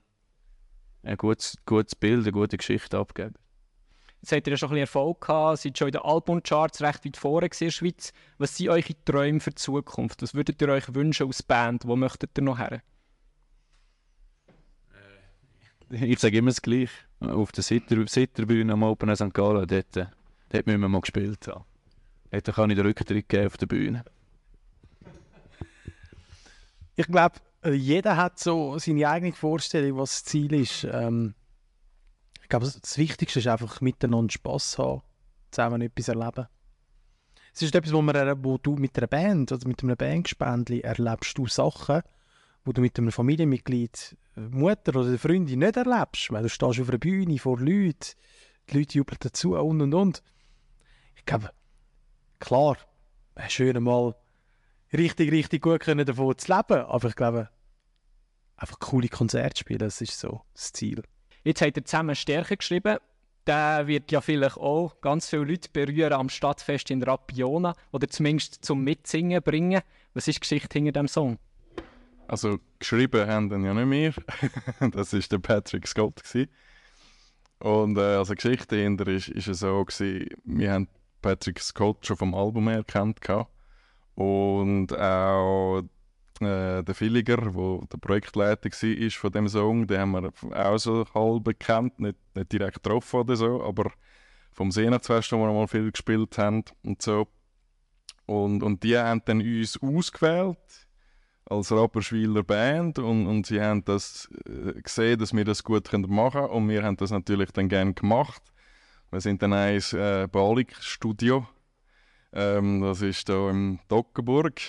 ein 1.01 1.17
gutes, 1.17 1.57
gutes 1.65 1.95
Bild, 1.95 2.23
eine 2.23 2.31
gute 2.31 2.57
Geschichte 2.57 2.97
abgeben. 2.97 3.35
Jetzt 4.21 4.31
habt 4.31 4.47
ihr 4.47 4.51
ja 4.51 4.57
schon 4.57 4.69
ein 4.69 4.71
bisschen 4.71 4.81
Erfolg 4.81 5.21
gehabt, 5.21 5.59
seid 5.59 5.77
schon 5.77 5.87
in 5.87 5.91
den 5.93 6.01
Albumcharts 6.01 6.81
recht 6.81 7.05
weit 7.05 7.17
vorne 7.17 7.47
in 7.47 7.51
der 7.59 7.71
Schweiz. 7.71 8.11
Was 8.37 8.57
sind 8.57 8.69
eure 8.69 9.05
Träume 9.05 9.39
für 9.39 9.51
die 9.51 9.55
Zukunft? 9.55 10.21
Was 10.21 10.33
würdet 10.33 10.61
ihr 10.61 10.69
euch 10.69 10.93
wünschen 10.93 11.27
als 11.27 11.43
Band? 11.43 11.85
Wo 11.85 11.95
möchtet 11.95 12.31
ihr 12.37 12.43
noch 12.43 12.57
her? 12.57 12.81
Ich 15.91 16.19
sage 16.19 16.37
immer 16.37 16.49
das 16.49 16.61
Gleiche. 16.61 16.91
Auf 17.19 17.51
der 17.51 17.63
Sitter 17.63 18.07
Sitterbühne 18.07 18.73
am 18.73 18.83
Open 18.83 19.15
St. 19.15 19.33
Gallen, 19.33 19.67
dort, 19.67 20.09
müssen 20.65 20.81
wir 20.81 20.89
mal 20.89 21.01
gespielt 21.01 21.47
haben. 21.47 21.65
Dort 22.31 22.55
kann 22.55 22.69
ich 22.69 22.75
den 22.75 22.85
Rücktritt 22.85 23.29
geben 23.29 23.47
auf 23.47 23.57
der 23.57 23.65
Bühne. 23.67 24.03
Ich 26.95 27.07
glaube, 27.07 27.35
jeder 27.71 28.17
hat 28.17 28.39
so 28.39 28.77
seine 28.77 29.07
eigene 29.09 29.33
Vorstellung, 29.33 29.97
was 29.97 30.11
das 30.11 30.23
Ziel 30.25 30.53
ist. 30.53 30.85
Ähm, 30.89 31.33
ich 32.41 32.49
glaube, 32.49 32.65
das 32.65 32.97
Wichtigste 32.97 33.39
ist 33.39 33.47
einfach 33.47 33.81
miteinander 33.81 34.31
Spass 34.31 34.77
haben, 34.77 35.01
zusammen 35.51 35.81
etwas 35.81 36.07
erleben. 36.07 36.47
Es 37.53 37.61
ist 37.61 37.73
etwas, 37.73 37.93
wo, 37.93 38.01
man, 38.01 38.43
wo 38.43 38.57
du 38.57 38.75
mit 38.75 38.97
einer 38.97 39.07
Band 39.07 39.51
oder 39.51 39.67
mit 39.67 39.81
einem 39.81 39.95
Bandgespendli 39.95 40.81
erlebst 40.81 41.37
du 41.37 41.47
Sachen, 41.47 42.01
wo 42.65 42.71
du 42.71 42.81
mit 42.81 42.97
einem 42.99 43.11
Familienmitglied, 43.11 44.17
äh, 44.35 44.41
Mutter 44.41 44.99
oder 44.99 45.17
Freundin 45.17 45.59
nicht 45.59 45.77
erlebst, 45.77 46.31
weil 46.31 46.43
du 46.43 46.49
stehst 46.49 46.79
auf 46.79 46.89
einer 46.89 46.97
Bühne 46.97 47.39
vor 47.39 47.59
Leuten, 47.59 48.13
die 48.69 48.77
Leute 48.77 48.97
jubeln 48.97 49.17
dazu 49.21 49.55
und 49.55 49.81
und 49.81 49.93
und. 49.93 50.21
Ich 51.25 51.27
glaube, 51.27 51.49
klar, 52.37 52.77
wäre 53.33 53.49
schön 53.49 53.81
mal 53.81 54.13
richtig, 54.93 55.31
richtig 55.31 55.63
gut 55.63 55.79
können 55.79 56.05
davon 56.05 56.37
zu 56.37 56.53
leben, 56.53 56.85
aber 56.85 57.07
ich 57.07 57.15
glaube, 57.15 57.49
einfach 58.57 58.77
coole 58.77 59.07
Konzerte 59.07 59.59
spielen, 59.59 59.79
das 59.79 60.01
ist 60.01 60.19
so 60.19 60.41
das 60.53 60.71
Ziel. 60.71 61.01
Jetzt 61.43 61.63
habt 61.63 61.77
ihr 61.77 61.83
zusammen 61.83 62.15
Stärke 62.15 62.57
geschrieben. 62.57 62.99
Der 63.47 63.87
wird 63.87 64.11
ja 64.11 64.21
vielleicht 64.21 64.57
auch 64.57 65.01
ganz 65.01 65.27
viele 65.27 65.45
Leute 65.45 65.67
berühren 65.73 66.13
am 66.13 66.29
Stadtfest 66.29 66.91
in 66.91 67.01
Rapiona 67.01 67.73
oder 67.91 68.07
zumindest 68.07 68.63
zum 68.63 68.83
Mitsingen 68.83 69.41
bringen. 69.41 69.81
Was 70.13 70.27
ist 70.27 70.35
die 70.35 70.39
Geschichte 70.41 70.77
hinter 70.77 70.91
dem 70.91 71.07
Song? 71.07 71.39
Also 72.27 72.59
geschrieben 72.77 73.27
haben 73.27 73.49
den 73.49 73.65
ja 73.65 73.73
nicht 73.73 73.87
mehr. 73.87 74.13
das 74.91 75.11
war 75.11 75.19
der 75.19 75.39
Patrick 75.39 75.87
Scott. 75.87 76.23
Gewesen. 76.23 76.51
Und 77.57 77.97
äh, 77.97 78.01
also 78.01 78.35
Geschichte 78.35 78.75
dahinter 78.75 79.07
ist, 79.07 79.29
ist 79.29 79.47
es 79.47 79.59
so 79.61 79.83
gewesen, 79.83 80.29
wir 80.43 80.71
haben 80.71 80.87
Patrick 81.25 81.59
Scott 81.59 82.05
schon 82.05 82.17
vom 82.17 82.35
Album 82.35 82.69
her 82.69 82.83
kennt 82.83 83.19
und 84.13 84.93
auch 84.93 85.81
äh, 86.39 86.83
der 86.83 86.95
Villiger, 86.99 87.37
der 87.37 87.87
der 87.91 87.97
Projektleiter 87.97 88.69
war 88.69 89.09
von 89.09 89.31
dem 89.31 89.47
Song, 89.47 89.87
den 89.87 90.01
haben 90.01 90.11
wir 90.11 90.31
auch 90.55 90.77
so 90.77 91.03
halb 91.15 91.43
bekannt, 91.43 91.99
nicht, 91.99 92.19
nicht 92.35 92.51
direkt 92.51 92.83
getroffen 92.83 93.21
oder 93.21 93.35
so, 93.35 93.63
aber 93.63 93.91
vom 94.51 94.69
Seenatzfest, 94.69 95.31
wo 95.31 95.37
wir 95.37 95.51
mal 95.51 95.67
viel 95.67 95.91
gespielt 95.91 96.37
haben 96.37 96.63
und 96.83 97.01
so. 97.01 97.27
Und, 98.27 98.61
und 98.61 98.83
die 98.83 98.95
haben 98.95 99.23
dann 99.25 99.41
uns 99.41 99.81
ausgewählt 99.81 100.59
als 101.45 101.71
Rapperschwiler 101.71 102.43
Band 102.43 102.99
und, 102.99 103.25
und 103.25 103.47
sie 103.47 103.59
haben 103.59 103.83
das 103.83 104.29
äh, 104.45 104.79
gesehen, 104.79 105.17
dass 105.17 105.33
wir 105.33 105.43
das 105.43 105.63
gut 105.63 105.91
machen 105.91 106.41
können 106.41 106.51
und 106.51 106.69
wir 106.69 106.83
haben 106.83 106.97
das 106.97 107.09
natürlich 107.09 107.49
dann 107.51 107.67
gerne 107.67 107.95
gemacht. 107.95 108.43
Wir 109.15 109.21
sind 109.21 109.41
dann 109.41 109.53
ins 109.53 109.93
äh, 109.93 110.27
Balik-Studio, 110.29 111.47
ähm, 112.33 112.81
das 112.81 113.01
ist 113.01 113.29
hier 113.29 113.49
im 113.49 113.79
Dockenburg 113.87 114.59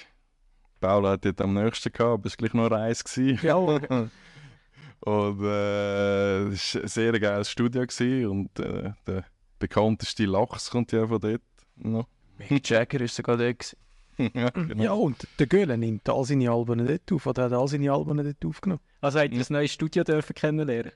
Paula 0.79 1.11
hat 1.11 1.25
dort 1.25 1.41
am 1.41 1.55
nächsten 1.55 1.93
gehabt, 1.93 2.13
aber 2.13 2.27
es 2.27 2.35
war 2.35 2.37
gleich 2.37 2.55
noch 2.55 2.67
eine 2.67 2.77
Reise. 2.77 3.33
Ja. 3.43 3.57
und 5.01 5.43
äh, 5.43 6.43
es 6.47 6.77
war 6.77 6.83
ein 6.83 6.89
sehr 6.89 7.19
geiles 7.19 7.51
Studio 7.51 7.85
gewesen, 7.85 8.27
und 8.27 8.61
äh, 8.61 8.93
der 9.05 9.25
bekannteste 9.59 10.27
Lachs 10.27 10.71
kommt 10.71 10.93
ja 10.93 11.09
von 11.09 11.21
dort. 11.21 11.43
No. 11.75 12.07
Mick 12.39 12.71
Jagger 12.71 13.01
war 13.01 13.09
sogar 13.09 13.39
dort. 13.39 13.77
ja, 14.33 14.51
genau. 14.51 14.85
ja, 14.85 14.93
und 14.93 15.27
der 15.41 15.49
Göhle 15.49 15.77
nimmt 15.77 16.09
all 16.09 16.25
seine 16.25 16.53
Alben 16.53 16.87
dort 16.87 17.11
auf, 17.11 17.27
oder 17.27 17.47
hat 17.47 17.53
all 17.53 17.67
seine 17.67 17.91
Alben 17.91 18.19
dort 18.19 18.45
aufgenommen. 18.45 18.81
Also 19.01 19.19
habt 19.19 19.33
ihr 19.33 19.41
das 19.41 19.51
neue 19.51 19.67
Studio 19.67 20.05
dürfen 20.05 20.35
kennenlernen? 20.35 20.93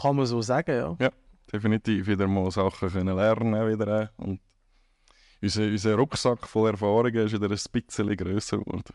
Kann 0.00 0.14
man 0.14 0.26
so 0.26 0.40
sagen, 0.40 0.76
ja. 0.76 0.96
Ja, 1.00 1.10
definitiv 1.52 2.06
wieder 2.06 2.26
mal 2.26 2.50
Sachen 2.50 2.90
können 2.90 3.16
lernen 3.16 3.68
wieder 3.70 4.10
und 4.16 4.40
unser, 5.42 5.62
unser 5.64 5.94
Rucksack 5.96 6.46
voll 6.46 6.70
Erfahrungen 6.70 7.26
ist 7.26 7.32
wieder 7.32 7.50
ein 7.50 7.58
bisschen 7.72 8.16
grösser 8.16 8.58
geworden. 8.58 8.94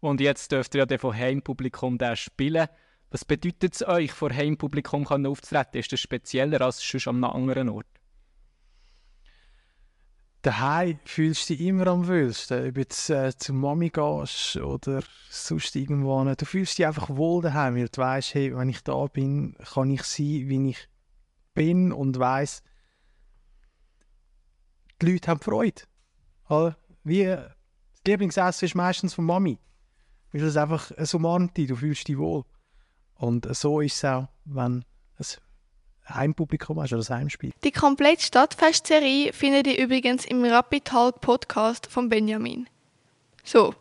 Und 0.00 0.20
jetzt 0.20 0.52
dürft 0.52 0.74
ihr 0.74 0.86
ja 0.86 0.98
von 0.98 1.16
Heimpublikum 1.16 1.98
spielen. 2.14 2.68
Was 3.10 3.24
bedeutet 3.24 3.74
es 3.74 3.86
euch, 3.86 4.12
vor 4.12 4.30
Heimpublikum 4.30 5.06
aufzutreten? 5.06 5.80
Ist 5.80 5.92
das 5.92 6.00
spezieller 6.00 6.60
als 6.60 6.82
sonst 6.82 7.08
an 7.08 7.24
einem 7.24 7.32
anderen 7.32 7.68
Ort? 7.68 7.86
Daheim 10.42 10.98
fühlst 11.06 11.48
du 11.48 11.54
dich 11.54 11.66
immer 11.66 11.86
am 11.86 12.06
wohlsten. 12.06 12.68
Ob 12.68 12.74
du 12.74 12.80
jetzt 12.80 13.08
äh, 13.08 13.34
zu 13.34 13.54
Mami 13.54 13.88
gehst 13.88 14.56
oder 14.56 15.02
sonst 15.30 15.74
irgendwo. 15.74 16.22
Du 16.34 16.44
fühlst 16.44 16.76
dich 16.76 16.86
einfach 16.86 17.08
wohl 17.08 17.40
daheim, 17.40 17.76
weil 17.76 17.88
du 17.88 18.02
weißt, 18.02 18.34
hey, 18.34 18.54
wenn 18.54 18.68
ich 18.68 18.82
da 18.82 19.06
bin, 19.06 19.56
kann 19.72 19.90
ich 19.90 20.02
sein, 20.02 20.48
wie 20.48 20.70
ich 20.70 20.88
bin 21.54 21.92
und 21.92 22.18
weiss, 22.18 22.62
die 25.00 25.12
Leute 25.12 25.30
haben 25.30 25.40
Freude. 25.40 25.82
Oder? 26.48 26.76
Wie, 27.02 27.24
das 27.24 27.52
Lieblingsessen 28.06 28.66
ist 28.66 28.74
meistens 28.74 29.14
von 29.14 29.24
Mami. 29.24 29.58
Weil 30.32 30.42
es 30.42 30.56
einfach 30.56 30.90
so 30.98 31.18
umarmt 31.18 31.56
dich, 31.56 31.68
du 31.68 31.76
fühlst 31.76 32.08
dich 32.08 32.18
wohl. 32.18 32.44
Und 33.14 33.46
so 33.54 33.80
ist 33.80 33.96
es 33.96 34.04
auch, 34.04 34.28
wenn 34.44 34.84
ein 35.18 35.26
Heimpublikum 36.08 36.80
hast 36.80 36.92
oder 36.92 36.98
das 36.98 37.10
Heimspiel. 37.10 37.52
Die 37.62 37.70
komplette 37.70 38.22
Stadtfest-Serie 38.22 39.32
findet 39.32 39.66
ihr 39.66 39.78
übrigens 39.78 40.24
im 40.24 40.44
Rapid 40.44 40.84
Talk 40.84 41.20
Podcast 41.20 41.86
von 41.86 42.08
Benjamin. 42.08 42.68
So, 43.44 43.74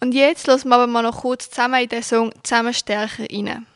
Und 0.00 0.12
jetzt 0.12 0.46
lassen 0.46 0.68
wir 0.68 0.74
aber 0.74 0.86
mal 0.86 1.02
noch 1.02 1.22
kurz 1.22 1.48
zusammen 1.48 1.82
in 1.82 1.88
den 1.88 2.02
Song 2.02 2.32
«Zusammen 2.42 2.74
stärker» 2.74 3.24
rein. 3.30 3.66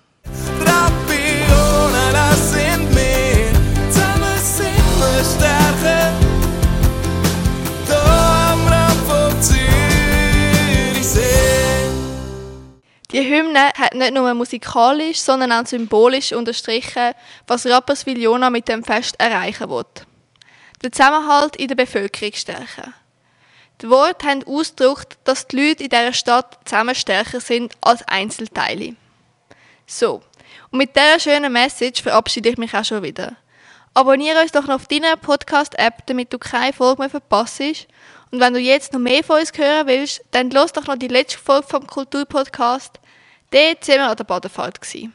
Die 13.10 13.24
Hymne 13.24 13.72
hat 13.76 13.94
nicht 13.94 14.14
nur 14.14 14.32
musikalisch, 14.34 15.18
sondern 15.18 15.50
auch 15.50 15.66
symbolisch 15.66 16.32
unterstrichen, 16.32 17.14
was 17.48 17.66
Rapperswil 17.66 18.16
Jona 18.22 18.48
mit 18.48 18.68
dem 18.68 18.84
Fest 18.84 19.16
erreichen 19.18 19.68
will. 19.68 19.84
Den 20.84 20.92
Zusammenhalt 20.92 21.56
in 21.56 21.66
der 21.66 21.74
Bevölkerung 21.74 22.34
stärken. 22.34 22.94
Die 23.80 23.90
Worte 23.90 24.24
haben 24.28 24.44
ausgedrückt, 24.46 25.18
dass 25.24 25.48
die 25.48 25.56
Leute 25.56 25.84
in 25.84 25.90
dieser 25.90 26.12
Stadt 26.12 26.58
zusammen 26.64 26.94
stärker 26.94 27.40
sind 27.40 27.74
als 27.80 28.06
Einzelteile. 28.06 28.94
So, 29.84 30.22
und 30.70 30.78
mit 30.78 30.94
dieser 30.94 31.18
schönen 31.18 31.52
Message 31.52 32.02
verabschiede 32.02 32.50
ich 32.50 32.58
mich 32.58 32.72
auch 32.74 32.84
schon 32.84 33.02
wieder. 33.02 33.36
Abonniere 33.98 34.42
uns 34.42 34.52
doch 34.52 34.68
noch 34.68 34.76
auf 34.76 34.86
deiner 34.86 35.16
Podcast-App, 35.16 36.06
damit 36.06 36.32
du 36.32 36.38
keine 36.38 36.72
Folge 36.72 37.02
mehr 37.02 37.10
verpasst. 37.10 37.60
Und 38.30 38.38
wenn 38.38 38.54
du 38.54 38.60
jetzt 38.60 38.92
noch 38.92 39.00
mehr 39.00 39.24
von 39.24 39.40
uns 39.40 39.50
hören 39.58 39.88
willst, 39.88 40.22
dann 40.30 40.50
los 40.50 40.72
doch 40.72 40.86
noch 40.86 40.94
die 40.94 41.08
letzte 41.08 41.36
Folge 41.36 41.66
vom 41.66 41.84
Kulturpodcast. 41.84 43.00
Dort 43.50 43.84
sind 43.84 43.96
wir 43.96 44.08
an 44.08 44.16
der 44.16 44.22
Badefahrt. 44.22 44.80
Gewesen. 44.80 45.12